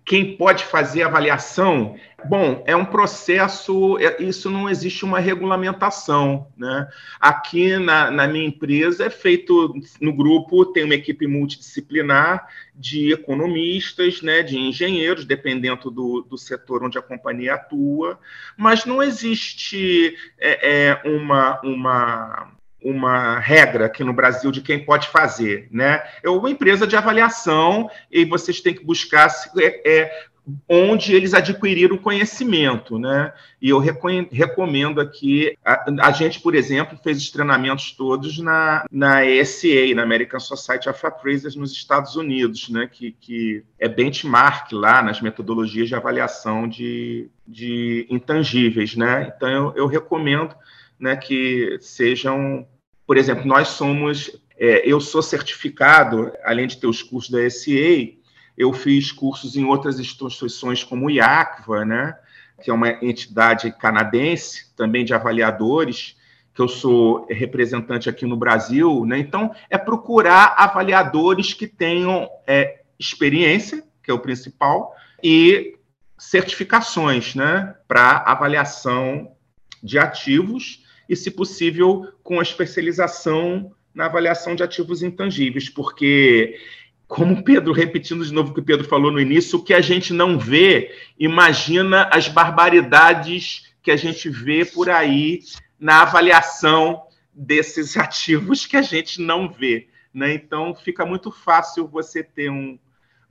Quem 0.09 0.39
pode 0.39 0.65
fazer 0.65 1.03
avaliação? 1.03 1.95
Bom, 2.25 2.65
é 2.67 2.75
um 2.75 2.85
processo, 2.85 3.99
é, 3.99 4.23
isso 4.23 4.51
não 4.51 4.69
existe 4.69 5.05
uma 5.05 5.21
regulamentação. 5.21 6.49
Né? 6.57 6.89
Aqui 7.21 7.77
na, 7.77 8.11
na 8.11 8.27
minha 8.27 8.47
empresa 8.47 9.05
é 9.05 9.11
feito 9.11 9.75
no 10.01 10.13
grupo, 10.15 10.65
tem 10.65 10.83
uma 10.85 10.95
equipe 10.95 11.27
multidisciplinar 11.27 12.49
de 12.75 13.13
economistas, 13.13 14.23
né, 14.23 14.43
de 14.43 14.57
engenheiros, 14.57 15.27
dependendo 15.27 15.91
do, 15.91 16.23
do 16.23 16.39
setor 16.39 16.83
onde 16.83 16.97
a 16.97 17.03
companhia 17.03 17.55
atua, 17.55 18.19
mas 18.57 18.87
não 18.87 19.03
existe 19.03 20.17
é, 20.39 20.89
é, 20.89 21.03
uma, 21.05 21.61
uma 21.63 22.58
uma 22.83 23.39
regra 23.39 23.87
aqui 23.87 24.05
no 24.05 24.13
Brasil 24.13 24.51
de 24.51 24.61
quem 24.61 24.85
pode 24.85 25.09
fazer, 25.09 25.69
né? 25.71 26.03
É 26.23 26.31
uma 26.31 26.51
empresa 26.51 26.87
de 26.87 26.97
avaliação 26.97 27.91
e 28.11 28.25
vocês 28.25 28.61
têm 28.61 28.75
que 28.75 28.85
buscar 28.85 29.29
é, 29.59 29.91
é, 29.91 30.27
onde 30.69 31.15
eles 31.15 31.35
adquiriram 31.35 31.99
conhecimento, 31.99 32.99
né? 32.99 33.33
E 33.61 33.69
eu 33.69 33.79
recomendo 33.79 35.01
aqui, 35.01 35.57
a, 35.65 36.09
a, 36.09 36.13
gente, 36.13 36.41
por 36.41 36.55
exemplo, 36.55 36.99
fez 37.03 37.19
os 37.19 37.31
treinamentos 37.31 37.93
todos 37.93 38.39
na, 38.39 38.85
na 38.91 39.25
ESA, 39.27 39.95
na 39.95 40.03
American 40.03 40.41
Society 40.41 40.89
of 40.89 41.05
Appraisers 41.05 41.57
nos 41.57 41.73
Estados 41.73 42.17
Unidos, 42.17 42.69
né? 42.69 42.89
Que, 42.91 43.13
que 43.13 43.65
é 43.79 43.89
benchmark 43.89 44.73
lá 44.73 45.03
nas 45.03 45.21
metodologias 45.21 45.89
de 45.89 45.95
avaliação 45.95 46.69
de, 46.69 47.29
de 47.47 48.07
intangíveis, 48.09 48.97
né? 48.97 49.33
Então, 49.37 49.49
eu, 49.49 49.73
eu 49.77 49.87
recomendo 49.87 50.55
né, 50.99 51.17
que 51.17 51.79
sejam, 51.81 52.67
por 53.07 53.17
exemplo, 53.17 53.47
nós 53.47 53.69
somos, 53.69 54.31
é, 54.57 54.83
eu 54.91 55.01
sou 55.01 55.23
certificado, 55.23 56.33
além 56.45 56.67
de 56.67 56.79
ter 56.79 56.87
os 56.87 57.03
cursos 57.03 57.31
da 57.31 57.49
SEA, 57.49 58.15
eu 58.57 58.73
fiz 58.73 59.13
cursos 59.13 59.57
em 59.57 59.65
outras 59.65 60.01
instituições 60.01 60.83
como 60.83 61.07
o 61.07 61.11
IACVA, 61.11 61.85
né, 61.85 62.19
que 62.63 62.71
é 62.71 62.75
uma 62.75 62.91
entidade 63.03 63.71
canadense, 63.79 64.75
também 64.75 65.05
de 65.05 65.15
avaliadores, 65.15 66.17
que 66.53 66.61
eu 66.61 66.67
sou 66.67 67.25
representante 67.31 68.11
aqui 68.11 68.27
no 68.27 68.37
Brasil, 68.37 69.07
né? 69.07 69.17
Então, 69.17 69.55
é 69.71 69.79
procurar 69.79 70.57
avaliadores 70.59 71.55
que 71.55 71.69
tenham 71.69 72.29
é, 72.45 72.81
experiência, 72.99 73.85
que 74.03 74.11
é 74.11 74.15
o 74.15 74.19
principal, 74.19 74.93
e 75.23 75.79
certificações, 76.19 77.37
né, 77.37 77.77
para 77.87 78.25
avaliação 78.27 79.37
de 79.81 80.01
ativos 80.01 80.85
e, 81.09 81.17
se 81.17 81.31
possível, 81.31 82.07
com 82.23 82.39
a 82.39 82.43
especialização 82.43 83.73
na 83.95 84.07
avaliação 84.07 84.55
de 84.55 84.63
ativos 84.63 85.03
intangíveis, 85.03 85.69
porque, 85.69 86.59
como 87.07 87.43
Pedro, 87.43 87.73
repetindo 87.73 88.25
de 88.25 88.33
novo 88.33 88.51
o 88.51 88.55
que 88.55 88.61
o 88.61 88.65
Pedro 88.65 88.87
falou 88.87 89.11
no 89.11 89.21
início, 89.21 89.59
o 89.59 89.65
que 89.65 89.75
a 89.75 89.81
gente 89.81 90.13
não 90.13 90.39
vê, 90.39 90.95
imagina 91.19 92.09
as 92.13 92.29
barbaridades 92.29 93.73
que 93.83 93.91
a 93.91 93.97
gente 93.97 94.29
vê 94.29 94.65
por 94.65 94.91
aí 94.91 95.41
na 95.81 96.03
avaliação 96.03 97.03
desses 97.33 97.97
ativos 97.99 98.67
que 98.67 98.77
a 98.77 98.83
gente 98.83 99.21
não 99.21 99.51
vê. 99.51 99.89
Né? 100.13 100.35
Então, 100.35 100.75
fica 100.75 101.07
muito 101.07 101.31
fácil 101.31 101.87
você 101.87 102.23
ter 102.23 102.51
um, 102.51 102.79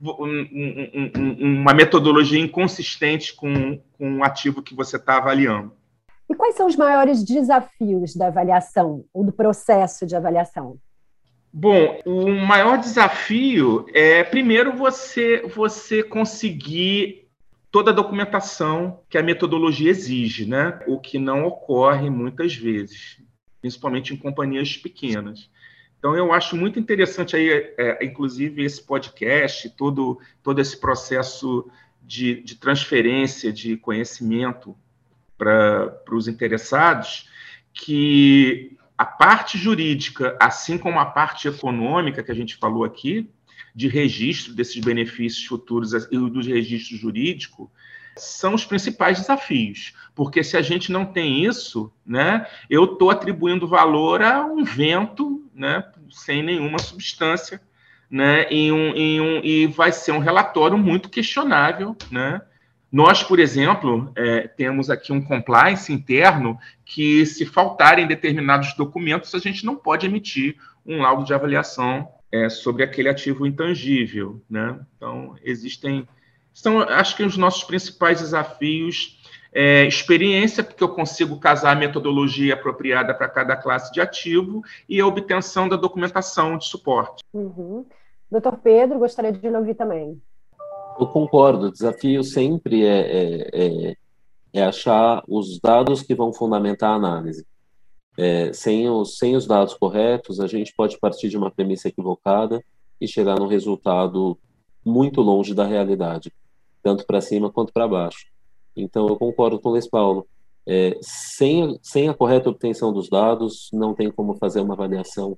um, 0.00 1.10
um, 1.16 1.60
uma 1.60 1.74
metodologia 1.74 2.40
inconsistente 2.40 3.34
com, 3.34 3.80
com 3.92 4.18
o 4.18 4.24
ativo 4.24 4.62
que 4.62 4.74
você 4.74 4.96
está 4.96 5.16
avaliando. 5.16 5.72
E 6.28 6.34
quais 6.34 6.54
são 6.56 6.66
os 6.66 6.76
maiores 6.76 7.24
desafios 7.24 8.14
da 8.14 8.26
avaliação 8.26 9.04
ou 9.12 9.24
do 9.24 9.32
processo 9.32 10.06
de 10.06 10.14
avaliação? 10.14 10.78
Bom, 11.50 12.00
o 12.04 12.28
maior 12.28 12.78
desafio 12.78 13.86
é, 13.94 14.22
primeiro, 14.22 14.76
você, 14.76 15.40
você 15.46 16.02
conseguir 16.02 17.26
toda 17.70 17.90
a 17.90 17.94
documentação 17.94 19.00
que 19.08 19.16
a 19.16 19.22
metodologia 19.22 19.90
exige, 19.90 20.46
né? 20.46 20.78
O 20.86 21.00
que 21.00 21.18
não 21.18 21.46
ocorre 21.46 22.10
muitas 22.10 22.54
vezes. 22.54 23.22
principalmente 23.60 24.14
em 24.14 24.16
companhias 24.16 24.76
pequenas. 24.76 25.50
Então, 25.98 26.14
eu 26.14 26.32
acho 26.32 26.56
muito 26.56 26.78
interessante 26.78 27.34
aí, 27.34 27.50
é, 27.76 28.04
inclusive, 28.04 28.62
esse 28.62 28.80
podcast, 28.86 29.68
todo, 29.70 30.20
todo 30.44 30.60
esse 30.60 30.78
processo 30.78 31.68
de, 32.00 32.40
de 32.42 32.54
transferência 32.54 33.52
de 33.52 33.76
conhecimento 33.76 34.76
para 35.38 36.02
os 36.12 36.26
interessados, 36.28 37.28
que 37.72 38.76
a 38.98 39.06
parte 39.06 39.56
jurídica, 39.56 40.36
assim 40.40 40.76
como 40.76 40.98
a 40.98 41.06
parte 41.06 41.46
econômica 41.46 42.22
que 42.22 42.32
a 42.32 42.34
gente 42.34 42.56
falou 42.56 42.84
aqui, 42.84 43.30
de 43.74 43.86
registro 43.86 44.52
desses 44.52 44.84
benefícios 44.84 45.46
futuros 45.46 45.92
e 45.92 46.18
do 46.18 46.42
registro 46.42 46.96
jurídico, 46.96 47.70
são 48.16 48.54
os 48.54 48.64
principais 48.64 49.20
desafios, 49.20 49.94
porque 50.14 50.42
se 50.42 50.56
a 50.56 50.62
gente 50.62 50.90
não 50.90 51.06
tem 51.06 51.44
isso, 51.44 51.92
né, 52.04 52.44
eu 52.68 52.84
estou 52.84 53.10
atribuindo 53.10 53.68
valor 53.68 54.20
a 54.22 54.44
um 54.44 54.64
vento, 54.64 55.48
né, 55.54 55.84
sem 56.10 56.42
nenhuma 56.42 56.80
substância, 56.80 57.60
né, 58.10 58.44
em 58.50 58.72
um, 58.72 58.94
em 58.96 59.20
um, 59.20 59.40
e 59.44 59.66
vai 59.68 59.92
ser 59.92 60.10
um 60.10 60.18
relatório 60.18 60.76
muito 60.76 61.08
questionável, 61.08 61.96
né. 62.10 62.40
Nós, 62.90 63.22
por 63.22 63.38
exemplo, 63.38 64.10
é, 64.16 64.48
temos 64.48 64.88
aqui 64.88 65.12
um 65.12 65.22
compliance 65.22 65.92
interno 65.92 66.58
que, 66.84 67.26
se 67.26 67.44
faltarem 67.44 68.06
determinados 68.06 68.74
documentos, 68.74 69.34
a 69.34 69.38
gente 69.38 69.64
não 69.64 69.76
pode 69.76 70.06
emitir 70.06 70.56
um 70.86 71.02
laudo 71.02 71.24
de 71.24 71.34
avaliação 71.34 72.08
é, 72.32 72.48
sobre 72.48 72.82
aquele 72.82 73.08
ativo 73.08 73.46
intangível, 73.46 74.42
né. 74.48 74.78
Então, 74.96 75.36
existem 75.44 76.06
são, 76.58 76.80
acho 76.80 77.16
que, 77.16 77.22
os 77.22 77.36
nossos 77.36 77.62
principais 77.64 78.20
desafios. 78.20 79.16
É, 79.50 79.86
experiência, 79.86 80.62
porque 80.62 80.84
eu 80.84 80.90
consigo 80.90 81.40
casar 81.40 81.72
a 81.72 81.78
metodologia 81.78 82.52
apropriada 82.52 83.14
para 83.14 83.28
cada 83.30 83.56
classe 83.56 83.90
de 83.90 83.98
ativo 83.98 84.62
e 84.86 85.00
a 85.00 85.06
obtenção 85.06 85.66
da 85.66 85.74
documentação 85.74 86.58
de 86.58 86.66
suporte. 86.66 87.24
Uhum. 87.32 87.86
Doutor 88.30 88.58
Pedro, 88.58 88.98
gostaria 88.98 89.32
de 89.32 89.48
ouvir 89.48 89.74
também. 89.74 90.20
Eu 90.98 91.06
concordo, 91.06 91.66
o 91.66 91.72
desafio 91.72 92.24
sempre 92.24 92.84
é, 92.84 93.00
é, 93.00 93.50
é, 93.52 93.96
é 94.52 94.62
achar 94.62 95.22
os 95.28 95.60
dados 95.60 96.02
que 96.02 96.14
vão 96.14 96.32
fundamentar 96.32 96.90
a 96.90 96.96
análise. 96.96 97.46
É, 98.16 98.52
sem, 98.52 98.88
os, 98.90 99.16
sem 99.16 99.36
os 99.36 99.46
dados 99.46 99.74
corretos, 99.74 100.40
a 100.40 100.46
gente 100.46 100.74
pode 100.76 100.98
partir 100.98 101.28
de 101.28 101.36
uma 101.36 101.50
premissa 101.50 101.88
equivocada 101.88 102.62
e 103.00 103.06
chegar 103.06 103.38
num 103.38 103.46
resultado 103.46 104.36
muito 104.84 105.20
longe 105.20 105.54
da 105.54 105.64
realidade 105.64 106.32
tanto 106.82 107.04
para 107.06 107.20
cima 107.20 107.50
quanto 107.50 107.72
para 107.72 107.88
baixo. 107.88 108.26
Então, 108.74 109.06
eu 109.08 109.16
concordo 109.16 109.60
com 109.60 109.68
o 109.68 109.72
Luiz 109.72 109.88
Paulo. 109.88 110.26
É, 110.66 110.98
sem, 111.00 111.78
sem 111.82 112.08
a 112.08 112.14
correta 112.14 112.50
obtenção 112.50 112.92
dos 112.92 113.08
dados, 113.08 113.68
não 113.72 113.94
tem 113.94 114.10
como 114.10 114.34
fazer 114.36 114.60
uma 114.60 114.74
avaliação 114.74 115.36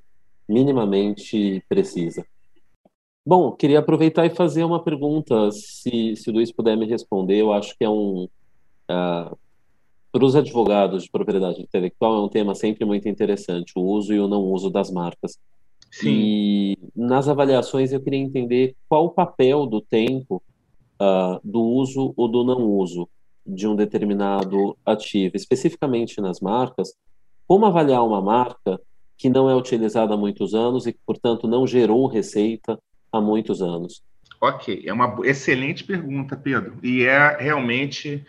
minimamente 0.49 1.65
precisa. 1.69 2.27
Bom, 3.31 3.53
queria 3.53 3.79
aproveitar 3.79 4.27
e 4.27 4.35
fazer 4.35 4.65
uma 4.65 4.83
pergunta, 4.83 5.53
se, 5.53 6.17
se 6.17 6.29
o 6.29 6.33
Luiz 6.33 6.51
puder 6.51 6.77
me 6.77 6.85
responder, 6.85 7.37
eu 7.37 7.53
acho 7.53 7.79
que 7.79 7.85
é 7.85 7.89
um... 7.89 8.25
Uh, 8.91 9.39
para 10.11 10.25
os 10.25 10.35
advogados 10.35 11.05
de 11.05 11.11
propriedade 11.13 11.63
intelectual 11.63 12.17
é 12.17 12.21
um 12.25 12.29
tema 12.29 12.57
sempre 12.57 12.85
muito 12.85 13.09
interessante, 13.09 13.73
o 13.77 13.83
uso 13.83 14.13
e 14.13 14.19
o 14.19 14.27
não 14.27 14.43
uso 14.43 14.69
das 14.69 14.91
marcas. 14.91 15.39
Sim. 15.93 16.09
E 16.09 16.79
nas 16.97 17.29
avaliações 17.29 17.93
eu 17.93 18.01
queria 18.01 18.19
entender 18.19 18.75
qual 18.89 19.05
o 19.05 19.11
papel 19.11 19.65
do 19.65 19.81
tempo 19.81 20.43
uh, 21.01 21.39
do 21.45 21.63
uso 21.63 22.13
ou 22.17 22.27
do 22.27 22.43
não 22.43 22.65
uso 22.65 23.09
de 23.47 23.65
um 23.65 23.77
determinado 23.77 24.77
ativo, 24.85 25.37
especificamente 25.37 26.21
nas 26.21 26.41
marcas, 26.41 26.97
como 27.47 27.65
avaliar 27.65 28.05
uma 28.05 28.21
marca 28.21 28.81
que 29.17 29.29
não 29.29 29.49
é 29.49 29.55
utilizada 29.55 30.15
há 30.15 30.17
muitos 30.17 30.53
anos 30.53 30.85
e 30.85 30.93
que, 30.93 31.01
portanto, 31.07 31.47
não 31.47 31.65
gerou 31.65 32.09
receita 32.09 32.77
há 33.13 33.21
muitos 33.21 33.63
anos? 33.63 34.03
Ok, 34.41 34.83
é 34.87 34.93
uma 34.93 35.19
excelente 35.25 35.85
pergunta, 35.85 36.37
Pedro, 36.37 36.79
e 36.83 37.05
é 37.05 37.37
realmente 37.39 38.25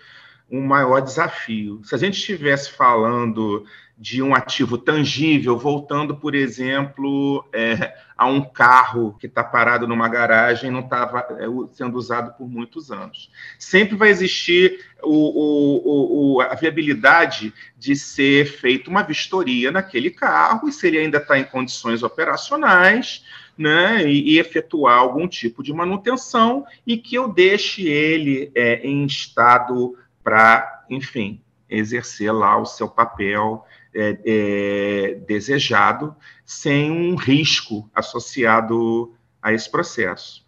um 0.50 0.62
maior 0.62 1.00
desafio. 1.00 1.80
Se 1.86 1.96
a 1.96 1.98
gente 1.98 2.18
estivesse 2.18 2.72
falando 2.72 3.66
de 4.02 4.22
um 4.22 4.34
ativo 4.34 4.80
tangível, 4.80 5.58
voltando, 5.60 6.18
por 6.18 6.34
exemplo, 6.34 7.48
é, 7.54 7.96
a 8.18 8.26
um 8.26 8.42
carro 8.42 9.16
que 9.20 9.28
está 9.28 9.44
parado 9.44 9.88
numa 9.88 10.10
garagem 10.10 10.70
e 10.70 10.74
não 10.74 10.80
estava 10.80 11.20
é, 11.20 11.46
sendo 11.74 11.98
usado 11.98 12.36
por 12.36 12.50
muitos 12.50 12.92
anos. 12.92 13.30
Sempre 13.60 13.96
vai 13.96 14.10
existir 14.10 14.84
o, 15.04 15.14
o, 15.14 16.34
o, 16.36 16.42
a 16.42 16.56
viabilidade 16.56 17.54
de 17.78 17.96
ser 17.96 18.46
feita 18.46 18.90
uma 18.90 19.04
vistoria 19.04 19.72
naquele 19.72 20.10
carro 20.10 20.68
e 20.68 20.72
se 20.72 20.88
ele 20.88 20.98
ainda 20.98 21.20
está 21.20 21.38
em 21.38 21.44
condições 21.44 22.02
operacionais, 22.02 23.24
né, 23.58 24.08
e, 24.08 24.34
e, 24.34 24.40
efetuar 24.40 24.98
algum 24.98 25.28
tipo 25.28 25.62
de 25.62 25.74
manutenção 25.74 26.66
e 26.86 26.98
que 26.98 27.16
eu 27.16 27.28
deixe 27.28 27.88
ele 27.88 28.52
é, 28.56 28.86
em 28.88 29.06
estado 29.06 29.98
para, 30.24 30.86
enfim, 30.90 31.42
exercer 31.70 32.34
lá 32.34 32.58
o 32.58 32.66
seu 32.66 32.88
papel 32.88 33.66
é, 33.94 34.18
é, 34.26 35.14
desejado, 35.28 36.16
sem 36.46 36.92
um 36.92 37.16
risco 37.16 37.90
associado 37.94 39.14
a 39.42 39.54
esse 39.54 39.70
processo. 39.70 40.41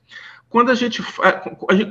Quando 0.54 0.70
a 0.70 0.76
gente, 0.76 1.02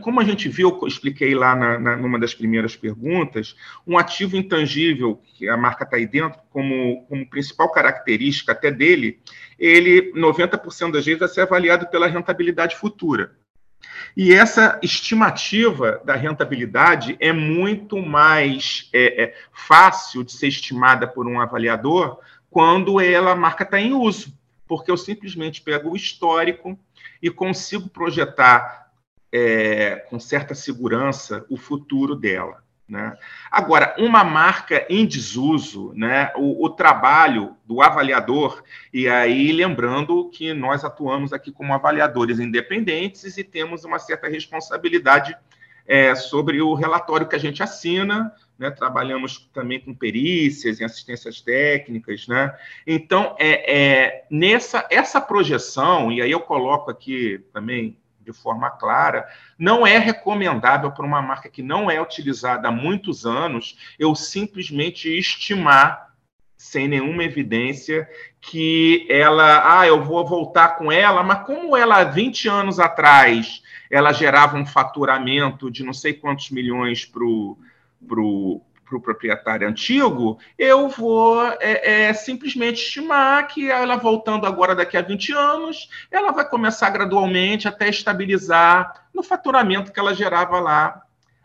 como 0.02 0.20
a 0.20 0.24
gente 0.24 0.48
viu, 0.48 0.78
eu 0.80 0.86
expliquei 0.86 1.34
lá 1.34 1.56
na, 1.56 1.80
na, 1.80 1.96
numa 1.96 2.16
das 2.16 2.32
primeiras 2.32 2.76
perguntas, 2.76 3.56
um 3.84 3.98
ativo 3.98 4.36
intangível, 4.36 5.20
que 5.34 5.48
a 5.48 5.56
marca 5.56 5.82
está 5.82 5.96
aí 5.96 6.06
dentro, 6.06 6.38
como, 6.48 7.04
como 7.08 7.28
principal 7.28 7.72
característica 7.72 8.52
até 8.52 8.70
dele, 8.70 9.18
ele, 9.58 10.12
90% 10.12 10.92
das 10.92 11.04
vezes, 11.04 11.18
vai 11.18 11.28
ser 11.28 11.40
avaliado 11.40 11.88
pela 11.88 12.06
rentabilidade 12.06 12.76
futura. 12.76 13.32
E 14.16 14.32
essa 14.32 14.78
estimativa 14.80 16.00
da 16.04 16.14
rentabilidade 16.14 17.16
é 17.18 17.32
muito 17.32 18.00
mais 18.00 18.88
é, 18.92 19.24
é, 19.24 19.34
fácil 19.52 20.22
de 20.22 20.30
ser 20.30 20.46
estimada 20.46 21.08
por 21.08 21.26
um 21.26 21.40
avaliador 21.40 22.20
quando 22.48 23.00
ela, 23.00 23.32
a 23.32 23.34
marca 23.34 23.64
está 23.64 23.80
em 23.80 23.92
uso, 23.92 24.32
porque 24.72 24.90
eu 24.90 24.96
simplesmente 24.96 25.60
pego 25.60 25.90
o 25.90 25.96
histórico 25.96 26.78
e 27.20 27.28
consigo 27.28 27.90
projetar 27.90 28.90
é, 29.30 29.96
com 30.08 30.18
certa 30.18 30.54
segurança 30.54 31.44
o 31.50 31.58
futuro 31.58 32.16
dela. 32.16 32.64
Né? 32.88 33.14
Agora, 33.50 33.94
uma 33.98 34.24
marca 34.24 34.86
em 34.88 35.04
desuso, 35.04 35.92
né, 35.92 36.32
o, 36.36 36.64
o, 36.64 36.70
trabalho 36.70 37.54
do 37.66 37.82
avaliador, 37.82 38.64
e 38.94 39.06
aí 39.10 39.52
lembrando 39.52 40.30
que 40.30 40.54
nós 40.54 40.86
atuamos 40.86 41.34
aqui 41.34 41.52
como 41.52 41.74
avaliadores 41.74 42.40
independentes 42.40 43.36
e 43.36 43.44
temos 43.44 43.84
uma 43.84 43.98
certa 43.98 44.26
responsabilidade 44.26 45.36
é, 45.86 46.14
sobre 46.14 46.60
o 46.60 46.74
relatório 46.74 47.28
que 47.28 47.36
a 47.36 47.40
gente 47.40 47.62
assina, 47.62 48.32
né, 48.58 48.70
trabalhamos 48.70 49.50
também 49.52 49.80
com 49.80 49.94
perícias 49.94 50.78
e 50.78 50.84
assistências 50.84 51.40
técnicas, 51.40 52.28
né? 52.28 52.56
Então, 52.86 53.34
é, 53.38 53.80
é, 53.80 54.24
nessa 54.30 54.86
essa 54.90 55.20
projeção, 55.20 56.12
e 56.12 56.22
aí 56.22 56.30
eu 56.30 56.40
coloco 56.40 56.90
aqui 56.90 57.44
também 57.52 57.96
de 58.20 58.32
forma 58.32 58.70
clara, 58.70 59.26
não 59.58 59.84
é 59.84 59.98
recomendável 59.98 60.92
para 60.92 61.04
uma 61.04 61.20
marca 61.20 61.48
que 61.48 61.62
não 61.62 61.90
é 61.90 62.00
utilizada 62.00 62.68
há 62.68 62.70
muitos 62.70 63.26
anos 63.26 63.76
eu 63.98 64.14
simplesmente 64.14 65.08
estimar 65.08 66.11
sem 66.62 66.86
nenhuma 66.86 67.24
evidência 67.24 68.08
que 68.40 69.04
ela, 69.10 69.80
ah, 69.80 69.84
eu 69.84 70.00
vou 70.04 70.24
voltar 70.24 70.76
com 70.76 70.92
ela, 70.92 71.20
mas 71.20 71.44
como 71.44 71.76
ela 71.76 72.04
20 72.04 72.48
anos 72.48 72.78
atrás 72.78 73.64
ela 73.90 74.12
gerava 74.12 74.56
um 74.56 74.64
faturamento 74.64 75.68
de 75.68 75.82
não 75.82 75.92
sei 75.92 76.14
quantos 76.14 76.50
milhões 76.50 77.04
para 77.04 77.24
o 77.24 77.58
para 78.08 78.20
o 78.20 79.00
proprietário 79.00 79.66
antigo, 79.66 80.38
eu 80.58 80.88
vou 80.88 81.42
é, 81.60 82.08
é, 82.08 82.12
simplesmente 82.12 82.82
estimar 82.82 83.48
que 83.48 83.70
ela 83.70 83.96
voltando 83.96 84.46
agora 84.46 84.74
daqui 84.74 84.98
a 84.98 85.02
20 85.02 85.32
anos, 85.32 85.88
ela 86.10 86.30
vai 86.30 86.46
começar 86.46 86.90
gradualmente 86.90 87.66
até 87.66 87.88
estabilizar 87.88 89.06
no 89.14 89.22
faturamento 89.22 89.92
que 89.92 89.98
ela 89.98 90.14
gerava 90.14 90.60
lá 90.60 91.02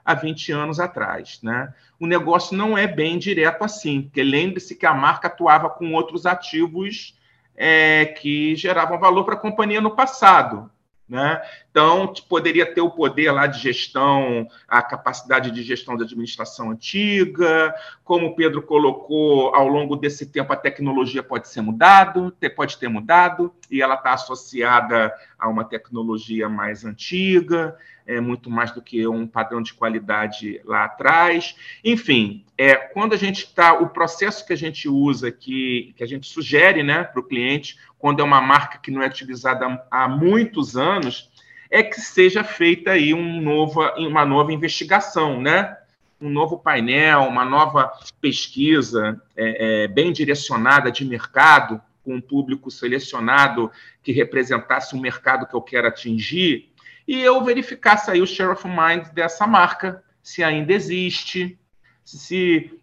há 0.08 0.14
20 0.14 0.54
anos 0.54 0.80
atrás. 0.80 1.40
Né? 1.44 1.74
O 2.00 2.08
negócio 2.08 2.56
não 2.56 2.78
é 2.78 2.88
bem 2.88 3.20
direto 3.20 3.64
assim, 3.64 4.04
porque 4.04 4.24
lembre-se 4.24 4.74
que 4.74 4.86
a 4.86 4.94
marca 4.94 5.28
atuava 5.28 5.70
com 5.70 5.94
outros 5.94 6.26
ativos 6.26 7.20
é, 7.58 8.06
que 8.06 8.56
geravam 8.56 8.98
valor 8.98 9.26
para 9.26 9.34
a 9.34 9.40
companhia 9.40 9.82
no 9.82 9.96
passado. 9.96 10.72
Né? 11.10 11.42
Então, 11.78 12.12
poderia 12.28 12.66
ter 12.66 12.82
o 12.82 12.90
poder 12.90 13.32
lá 13.32 13.46
de 13.46 13.60
gestão, 13.60 14.48
a 14.68 14.82
capacidade 14.82 15.52
de 15.52 15.62
gestão 15.62 15.96
da 15.96 16.06
administração 16.06 16.72
antiga, 16.72 17.72
como 18.04 18.26
o 18.26 18.36
Pedro 18.36 18.64
colocou, 18.64 19.54
ao 19.54 19.68
longo 19.68 19.96
desse 19.96 20.26
tempo 20.26 20.52
a 20.52 20.56
tecnologia 20.56 21.22
pode 21.22 21.48
ser 21.48 21.62
mudado, 21.62 22.36
pode 22.56 22.80
ter 22.80 22.88
mudado, 22.88 23.54
e 23.70 23.80
ela 23.80 23.94
está 23.94 24.14
associada 24.14 25.14
a 25.38 25.48
uma 25.48 25.64
tecnologia 25.64 26.50
mais 26.50 26.84
antiga, 26.84 27.78
é 28.08 28.20
muito 28.20 28.50
mais 28.50 28.72
do 28.72 28.82
que 28.82 29.08
um 29.08 29.28
padrão 29.28 29.62
de 29.62 29.76
qualidade 29.76 30.60
lá 30.66 30.86
atrás. 30.86 31.56
Enfim, 31.84 32.44
é, 32.58 32.74
quando 32.74 33.14
a 33.14 33.18
gente 33.18 33.44
está, 33.44 33.74
o 33.74 33.90
processo 33.90 34.44
que 34.48 34.54
a 34.54 34.58
gente 34.58 34.90
usa, 34.90 35.30
que, 35.30 35.94
que 35.96 36.04
a 36.04 36.08
gente 36.08 36.26
sugere 36.28 36.82
né, 36.82 37.04
para 37.04 37.20
o 37.20 37.24
cliente, 37.24 37.78
quando 38.00 38.20
é 38.20 38.24
uma 38.24 38.42
marca 38.42 38.80
que 38.80 38.90
não 38.90 39.04
é 39.04 39.08
utilizada 39.08 39.86
há 39.92 40.08
muitos 40.08 40.76
anos, 40.76 41.30
é 41.70 41.84
que 41.84 42.00
seja 42.00 42.44
feita 42.44 42.92
aí 42.92 43.14
um 43.14 43.42
novo, 43.42 43.82
uma 43.98 44.26
nova 44.26 44.54
investigação, 44.54 45.42
né? 45.42 45.78
um 46.20 46.30
novo 46.30 46.58
painel, 46.58 47.22
uma 47.22 47.46
nova 47.46 47.92
pesquisa 48.20 49.22
é, 49.36 49.84
é, 49.84 49.88
bem 49.88 50.12
direcionada 50.12 50.92
de 50.92 51.06
mercado, 51.06 51.82
com 52.04 52.16
um 52.16 52.22
público 52.22 52.72
selecionado 52.72 53.72
que 54.02 54.12
representasse 54.12 54.96
o 54.96 55.00
mercado 55.00 55.46
que 55.46 55.54
eu 55.54 55.62
quero 55.62 55.88
atingir, 55.88 56.72
e 57.08 57.22
eu 57.22 57.44
verificasse 57.44 58.10
aí 58.10 58.22
o 58.22 58.28
share 58.28 58.52
of 58.52 58.68
mind 58.68 59.08
dessa 59.14 59.46
marca, 59.46 60.04
se 60.24 60.44
ainda 60.44 60.74
existe, 60.74 61.58
se 62.04 62.82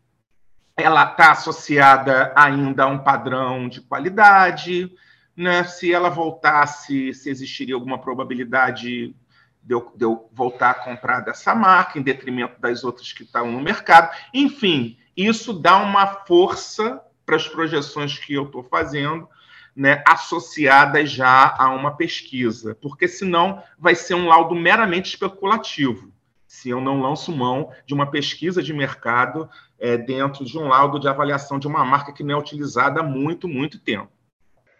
ela 0.77 1.05
está 1.11 1.33
associada 1.33 2.33
ainda 2.37 2.85
a 2.85 2.89
um 2.89 2.99
padrão 2.99 3.69
de 3.69 3.81
qualidade, 3.81 4.91
né? 5.37 5.65
se 5.65 5.93
ela 5.93 6.09
voltasse, 6.09 7.13
se 7.13 7.31
existiria 7.31 7.75
alguma 7.75 7.99
probabilidade 7.99 9.15
de 9.63 9.75
eu, 9.75 9.93
de 9.95 10.05
eu, 10.05 10.29
voltar 10.33 10.71
a 10.71 10.75
comprar 10.75 11.21
dessa 11.21 11.55
marca, 11.55 11.99
em 11.99 12.03
detrimento 12.03 12.61
das 12.61 12.85
outras 12.85 13.13
que 13.13 13.23
estão 13.23 13.51
no 13.51 13.61
mercado. 13.61 14.15
Enfim, 14.33 14.99
isso 15.17 15.53
dá 15.53 15.79
uma 15.79 16.07
força 16.07 17.01
para 17.25 17.37
as 17.37 17.49
projeções 17.49 18.19
que 18.19 18.35
eu 18.35 18.45
estou 18.45 18.63
fazendo, 18.63 19.29
né, 19.75 20.03
associadas 20.07 21.11
já 21.11 21.55
a 21.59 21.71
uma 21.71 21.97
pesquisa, 21.97 22.77
porque 22.81 23.09
senão 23.09 23.63
vai 23.79 23.95
ser 23.95 24.15
um 24.15 24.29
laudo 24.29 24.55
meramente 24.55 25.11
especulativo, 25.11 26.13
se 26.47 26.69
eu 26.69 26.81
não 26.81 27.01
lanço 27.01 27.35
mão 27.35 27.73
de 27.85 27.93
uma 27.93 28.09
pesquisa 28.09 28.63
de 28.63 28.73
mercado 28.73 29.49
é, 29.79 29.97
dentro 29.97 30.45
de 30.45 30.57
um 30.57 30.69
laudo 30.69 31.01
de 31.01 31.09
avaliação 31.09 31.59
de 31.59 31.67
uma 31.67 31.85
marca 31.85 32.13
que 32.13 32.23
não 32.23 32.37
é 32.37 32.39
utilizada 32.39 33.01
há 33.01 33.03
muito, 33.03 33.49
muito 33.49 33.81
tempo. 33.81 34.14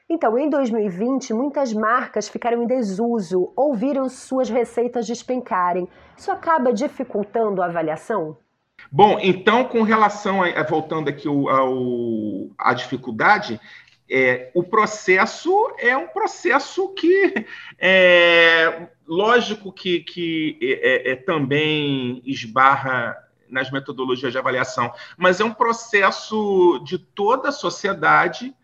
Então, 0.09 0.39
em 0.39 0.51
2020, 0.51 1.33
muitas 1.33 1.73
marcas 1.73 2.29
ficaram 2.29 2.63
em 2.63 2.67
desuso 2.67 3.53
ou 3.57 3.75
viram 3.75 4.09
suas 4.09 4.51
receitas 4.51 5.07
despencarem. 5.07 5.89
Isso 6.17 6.31
acaba 6.31 6.73
dificultando 6.73 7.63
a 7.63 7.67
avaliação? 7.67 8.37
Bom, 8.93 9.19
então, 9.21 9.65
com 9.65 9.83
relação 9.83 10.43
a, 10.43 10.63
voltando 10.63 11.09
aqui 11.09 11.27
ao, 11.27 12.51
a 12.59 12.75
dificuldade, 12.75 13.59
é, 14.11 14.51
o 14.55 14.63
processo 14.63 15.75
é 15.79 15.97
um 15.97 16.09
processo 16.09 16.93
que 16.95 17.47
é 17.79 18.89
lógico 19.07 19.73
que, 19.73 20.01
que 20.01 20.59
é, 20.61 21.11
é, 21.11 21.13
é 21.13 21.17
também 21.17 22.23
esbarra 22.27 23.17
nas 23.49 23.71
metodologias 23.71 24.33
de 24.33 24.39
avaliação, 24.39 24.93
mas 25.17 25.41
é 25.41 25.45
um 25.45 25.55
processo 25.55 26.79
de 26.85 26.99
toda 26.99 27.49
a 27.49 27.53
sociedade 27.53 28.55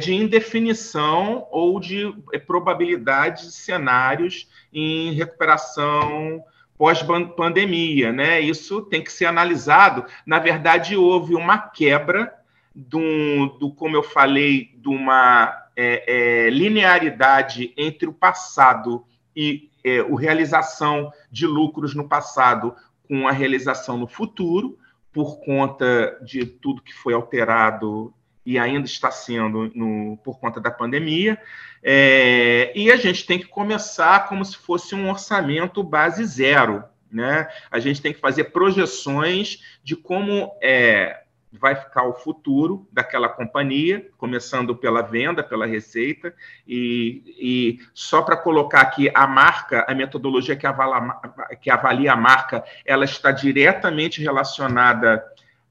de 0.00 0.14
indefinição 0.14 1.46
ou 1.50 1.78
de 1.78 2.14
é, 2.32 2.38
probabilidades 2.38 3.44
de 3.44 3.52
cenários 3.52 4.48
em 4.72 5.12
recuperação 5.12 6.42
pós-pandemia, 6.78 8.12
né? 8.12 8.40
Isso 8.40 8.82
tem 8.82 9.02
que 9.02 9.12
ser 9.12 9.26
analisado. 9.26 10.06
Na 10.24 10.38
verdade, 10.38 10.96
houve 10.96 11.34
uma 11.34 11.58
quebra 11.58 12.32
do, 12.74 13.58
do 13.58 13.72
como 13.72 13.96
eu 13.96 14.02
falei, 14.02 14.70
de 14.76 14.88
uma 14.88 15.52
é, 15.76 16.46
é, 16.46 16.50
linearidade 16.50 17.74
entre 17.76 18.08
o 18.08 18.12
passado 18.12 19.04
e 19.34 19.70
é, 19.84 19.98
a 19.98 20.18
realização 20.18 21.12
de 21.30 21.46
lucros 21.46 21.94
no 21.94 22.08
passado 22.08 22.74
com 23.08 23.26
a 23.26 23.32
realização 23.32 23.96
no 23.96 24.06
futuro, 24.06 24.78
por 25.12 25.40
conta 25.40 26.18
de 26.22 26.46
tudo 26.46 26.82
que 26.82 26.94
foi 26.94 27.14
alterado 27.14 28.14
e 28.44 28.58
ainda 28.58 28.86
está 28.86 29.10
sendo 29.10 29.70
no, 29.74 30.16
por 30.18 30.38
conta 30.38 30.60
da 30.60 30.70
pandemia. 30.70 31.38
É, 31.82 32.72
e 32.74 32.90
a 32.90 32.96
gente 32.96 33.26
tem 33.26 33.38
que 33.38 33.46
começar 33.46 34.28
como 34.28 34.44
se 34.44 34.56
fosse 34.56 34.94
um 34.94 35.08
orçamento 35.08 35.82
base 35.82 36.24
zero. 36.24 36.84
Né? 37.10 37.48
A 37.70 37.78
gente 37.78 38.02
tem 38.02 38.12
que 38.12 38.20
fazer 38.20 38.44
projeções 38.44 39.62
de 39.82 39.96
como 39.96 40.52
é, 40.62 41.22
vai 41.52 41.74
ficar 41.74 42.04
o 42.04 42.12
futuro 42.12 42.86
daquela 42.92 43.28
companhia, 43.28 44.08
começando 44.18 44.76
pela 44.76 45.02
venda, 45.02 45.42
pela 45.42 45.66
receita, 45.66 46.34
e, 46.66 47.22
e 47.38 47.78
só 47.94 48.22
para 48.22 48.36
colocar 48.36 48.80
aqui 48.82 49.10
a 49.14 49.26
marca, 49.26 49.84
a 49.88 49.94
metodologia 49.94 50.56
que 50.56 50.66
avalia, 50.66 51.14
que 51.60 51.70
avalia 51.70 52.12
a 52.12 52.16
marca, 52.16 52.64
ela 52.84 53.04
está 53.04 53.30
diretamente 53.30 54.22
relacionada 54.22 55.24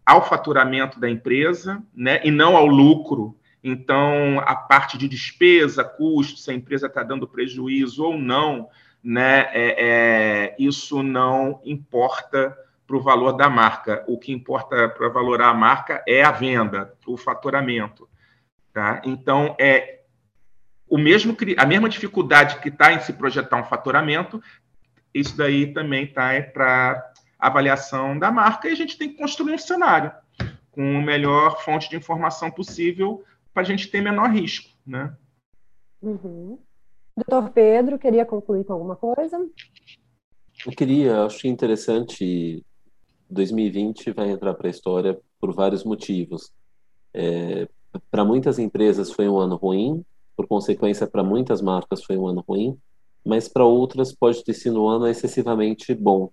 ao 0.08 0.26
faturamento 0.26 1.02
da 1.02 1.10
empresa, 1.10 1.84
né, 1.94 2.22
e 2.24 2.32
não 2.32 2.56
ao 2.56 2.66
lucro. 2.66 3.38
Então, 3.62 4.40
a 4.40 4.56
parte 4.56 4.98
de 4.98 5.06
despesa, 5.06 5.84
custo, 5.84 6.40
se 6.40 6.50
a 6.50 6.54
empresa 6.54 6.88
está 6.88 7.04
dando 7.04 7.28
prejuízo 7.28 8.06
ou 8.06 8.18
não, 8.18 8.70
né, 9.04 9.50
é, 9.52 9.76
é, 9.78 10.56
isso 10.58 11.04
não 11.04 11.60
importa 11.66 12.58
para 12.88 12.96
o 12.96 13.02
valor 13.02 13.34
da 13.34 13.50
marca. 13.50 14.06
O 14.08 14.18
que 14.18 14.32
importa 14.32 14.88
para 14.88 15.10
valorar 15.10 15.50
a 15.50 15.54
marca 15.54 16.02
é 16.08 16.24
a 16.24 16.32
venda, 16.32 16.94
o 17.06 17.18
faturamento. 17.18 18.08
Tá? 18.72 19.02
Então, 19.04 19.58
é 19.60 20.04
o 20.88 20.98
mesmo, 20.98 21.36
a 21.58 21.66
mesma 21.66 21.90
dificuldade 21.90 22.60
que 22.60 22.70
está 22.70 22.94
em 22.94 23.02
se 23.02 23.12
projetar 23.12 23.58
um 23.58 23.66
faturamento, 23.66 24.42
isso 25.14 25.36
daí 25.36 25.74
também 25.74 26.06
está 26.06 26.32
é 26.32 26.42
para 26.42 27.12
avaliação 27.40 28.18
da 28.18 28.32
marca 28.32 28.68
e 28.68 28.72
a 28.72 28.76
gente 28.76 28.98
tem 28.98 29.10
que 29.10 29.18
construir 29.18 29.54
um 29.54 29.58
cenário 29.58 30.12
com 30.72 30.98
a 30.98 31.02
melhor 31.02 31.62
fonte 31.64 31.90
de 31.90 31.96
informação 31.96 32.52
possível 32.52 33.24
para 33.54 33.64
a 33.64 33.66
gente 33.66 33.88
ter 33.90 34.02
menor 34.02 34.30
risco, 34.30 34.70
né? 34.86 35.16
Uhum. 36.02 36.60
Doutor 37.16 37.50
Pedro, 37.50 37.98
queria 37.98 38.26
concluir 38.26 38.64
com 38.64 38.74
alguma 38.74 38.96
coisa? 38.96 39.38
Eu 40.66 40.72
queria, 40.72 41.24
acho 41.24 41.48
interessante, 41.48 42.64
2020 43.30 44.12
vai 44.12 44.30
entrar 44.30 44.54
para 44.54 44.68
a 44.68 44.72
história 44.72 45.20
por 45.40 45.54
vários 45.54 45.84
motivos. 45.84 46.52
É, 47.14 47.68
para 48.12 48.24
muitas 48.24 48.60
empresas 48.60 49.12
foi 49.12 49.28
um 49.28 49.38
ano 49.38 49.56
ruim, 49.56 50.06
por 50.36 50.48
consequência, 50.48 51.08
para 51.08 51.24
muitas 51.24 51.62
marcas 51.62 52.04
foi 52.04 52.18
um 52.18 52.28
ano 52.28 52.44
ruim, 52.48 52.78
mas 53.26 53.48
para 53.48 53.66
outras 53.66 54.14
pode 54.14 54.44
ter 54.44 54.54
sido 54.54 54.84
um 54.84 54.88
ano 54.88 55.08
excessivamente 55.08 55.94
bom, 55.96 56.32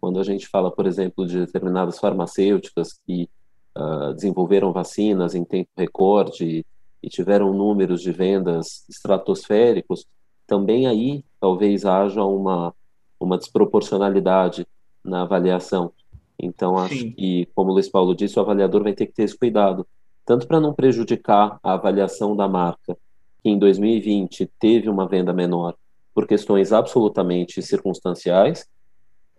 quando 0.00 0.20
a 0.20 0.24
gente 0.24 0.48
fala, 0.48 0.70
por 0.70 0.86
exemplo, 0.86 1.26
de 1.26 1.44
determinadas 1.44 1.98
farmacêuticas 1.98 2.92
que 3.06 3.28
uh, 3.76 4.14
desenvolveram 4.14 4.72
vacinas 4.72 5.34
em 5.34 5.44
tempo 5.44 5.70
recorde 5.76 6.64
e 7.02 7.08
tiveram 7.08 7.52
números 7.52 8.02
de 8.02 8.12
vendas 8.12 8.84
estratosféricos, 8.88 10.06
também 10.46 10.86
aí 10.86 11.24
talvez 11.40 11.84
haja 11.84 12.24
uma, 12.24 12.74
uma 13.20 13.38
desproporcionalidade 13.38 14.66
na 15.04 15.22
avaliação. 15.22 15.92
Então, 16.38 16.78
acho 16.78 16.94
Sim. 16.94 17.10
que, 17.12 17.48
como 17.54 17.70
o 17.70 17.74
Luiz 17.74 17.88
Paulo 17.88 18.14
disse, 18.14 18.38
o 18.38 18.42
avaliador 18.42 18.82
vai 18.82 18.92
ter 18.92 19.06
que 19.06 19.12
ter 19.12 19.24
esse 19.24 19.36
cuidado, 19.36 19.86
tanto 20.24 20.46
para 20.46 20.60
não 20.60 20.72
prejudicar 20.72 21.58
a 21.62 21.72
avaliação 21.72 22.36
da 22.36 22.48
marca, 22.48 22.96
que 23.42 23.48
em 23.48 23.58
2020 23.58 24.50
teve 24.58 24.88
uma 24.88 25.08
venda 25.08 25.32
menor 25.32 25.74
por 26.14 26.26
questões 26.26 26.72
absolutamente 26.72 27.60
circunstanciais, 27.62 28.66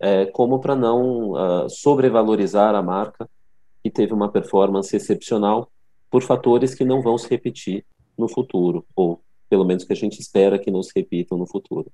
é, 0.00 0.26
como 0.26 0.58
para 0.58 0.74
não 0.74 1.32
uh, 1.32 1.68
sobrevalorizar 1.68 2.74
a 2.74 2.82
marca 2.82 3.28
que 3.82 3.90
teve 3.90 4.12
uma 4.12 4.30
performance 4.30 4.94
excepcional 4.94 5.70
por 6.10 6.22
fatores 6.22 6.74
que 6.74 6.84
não 6.84 7.02
vão 7.02 7.16
se 7.18 7.28
repetir 7.28 7.84
no 8.16 8.28
futuro, 8.28 8.84
ou 8.96 9.20
pelo 9.48 9.64
menos 9.64 9.84
que 9.84 9.92
a 9.92 9.96
gente 9.96 10.20
espera 10.20 10.58
que 10.58 10.70
não 10.70 10.82
se 10.82 10.92
repitam 10.94 11.38
no 11.38 11.46
futuro. 11.46 11.90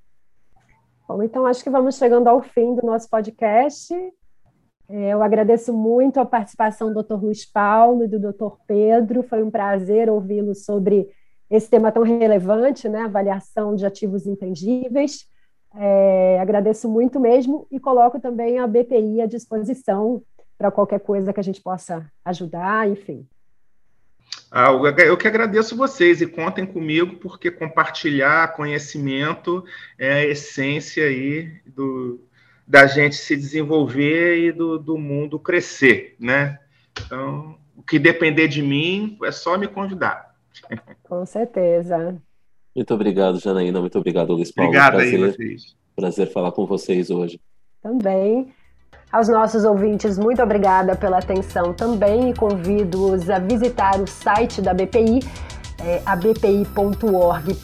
Bom, 1.08 1.22
então 1.22 1.46
acho 1.46 1.62
que 1.62 1.70
vamos 1.70 1.96
chegando 1.96 2.28
ao 2.28 2.42
fim 2.42 2.74
do 2.74 2.84
nosso 2.84 3.08
podcast. 3.08 3.94
É, 4.88 5.12
eu 5.12 5.22
agradeço 5.22 5.72
muito 5.72 6.18
a 6.20 6.24
participação 6.24 6.92
do 6.92 7.02
Dr. 7.02 7.22
Luiz 7.22 7.44
Paulo 7.44 8.04
e 8.04 8.08
do 8.08 8.18
Dr. 8.18 8.56
Pedro. 8.66 9.22
Foi 9.22 9.42
um 9.42 9.50
prazer 9.50 10.08
ouvi-los 10.08 10.64
sobre 10.64 11.08
esse 11.50 11.68
tema 11.68 11.92
tão 11.92 12.02
relevante, 12.02 12.88
né? 12.88 13.00
Avaliação 13.00 13.74
de 13.74 13.86
ativos 13.86 14.26
intangíveis. 14.26 15.28
É, 15.76 16.25
agradeço 16.36 16.88
muito 16.88 17.18
mesmo 17.20 17.66
e 17.70 17.78
coloco 17.78 18.20
também 18.20 18.58
a 18.58 18.66
BPI 18.66 19.20
à 19.20 19.26
disposição 19.26 20.22
para 20.58 20.70
qualquer 20.70 21.00
coisa 21.00 21.32
que 21.32 21.40
a 21.40 21.42
gente 21.42 21.60
possa 21.60 22.10
ajudar, 22.24 22.88
enfim. 22.88 23.26
Ah, 24.50 24.70
eu 24.70 25.16
que 25.16 25.28
agradeço 25.28 25.76
vocês 25.76 26.20
e 26.20 26.26
contem 26.26 26.64
comigo, 26.64 27.16
porque 27.16 27.50
compartilhar 27.50 28.54
conhecimento 28.54 29.64
é 29.98 30.12
a 30.12 30.24
essência 30.24 31.04
aí 31.04 31.60
do, 31.66 32.20
da 32.66 32.86
gente 32.86 33.16
se 33.16 33.36
desenvolver 33.36 34.38
e 34.38 34.52
do, 34.52 34.78
do 34.78 34.96
mundo 34.96 35.38
crescer, 35.38 36.16
né? 36.18 36.58
Então, 37.04 37.58
o 37.76 37.82
que 37.82 37.98
depender 37.98 38.48
de 38.48 38.62
mim 38.62 39.18
é 39.24 39.30
só 39.30 39.58
me 39.58 39.68
convidar. 39.68 40.34
Com 41.02 41.26
certeza. 41.26 42.20
Muito 42.74 42.94
obrigado, 42.94 43.38
Janaína. 43.38 43.80
Muito 43.80 43.98
obrigado, 43.98 44.32
Luiz 44.32 44.50
Paulo. 44.52 44.70
Obrigado 44.70 44.94
prazer, 44.94 45.14
aí, 45.14 45.32
vocês. 45.32 45.76
Prazer 45.96 46.30
falar 46.30 46.52
com 46.52 46.66
vocês 46.66 47.08
hoje. 47.10 47.40
Também. 47.82 48.52
Aos 49.10 49.28
nossos 49.28 49.64
ouvintes, 49.64 50.18
muito 50.18 50.42
obrigada 50.42 50.94
pela 50.94 51.18
atenção 51.18 51.72
também 51.72 52.30
e 52.30 52.34
convido-os 52.34 53.30
a 53.30 53.38
visitar 53.38 53.98
o 53.98 54.06
site 54.06 54.60
da 54.60 54.74
BPI, 54.74 55.20
é, 55.82 56.02
abpi.org.br, 56.04 57.56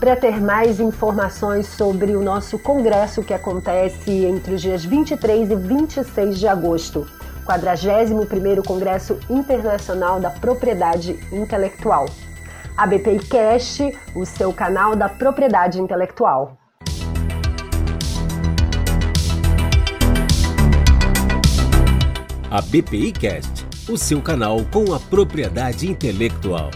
para 0.00 0.16
ter 0.16 0.40
mais 0.40 0.80
informações 0.80 1.68
sobre 1.68 2.16
o 2.16 2.22
nosso 2.22 2.58
congresso 2.58 3.22
que 3.22 3.32
acontece 3.32 4.10
entre 4.24 4.54
os 4.54 4.60
dias 4.60 4.84
23 4.84 5.52
e 5.52 5.54
26 5.54 6.40
de 6.40 6.48
agosto, 6.48 7.06
41º 7.46 8.66
Congresso 8.66 9.20
Internacional 9.30 10.18
da 10.18 10.30
Propriedade 10.30 11.16
Intelectual. 11.30 12.06
A 12.76 12.86
BPI 12.86 13.20
Cast, 13.28 13.96
o 14.16 14.24
seu 14.24 14.52
canal 14.52 14.96
da 14.96 15.08
propriedade 15.08 15.80
intelectual. 15.80 16.56
A 22.52 22.60
BPI 22.60 23.12
Cast, 23.12 23.66
o 23.88 23.96
seu 23.96 24.20
canal 24.20 24.62
com 24.70 24.92
a 24.92 25.00
propriedade 25.00 25.88
intelectual. 25.88 26.70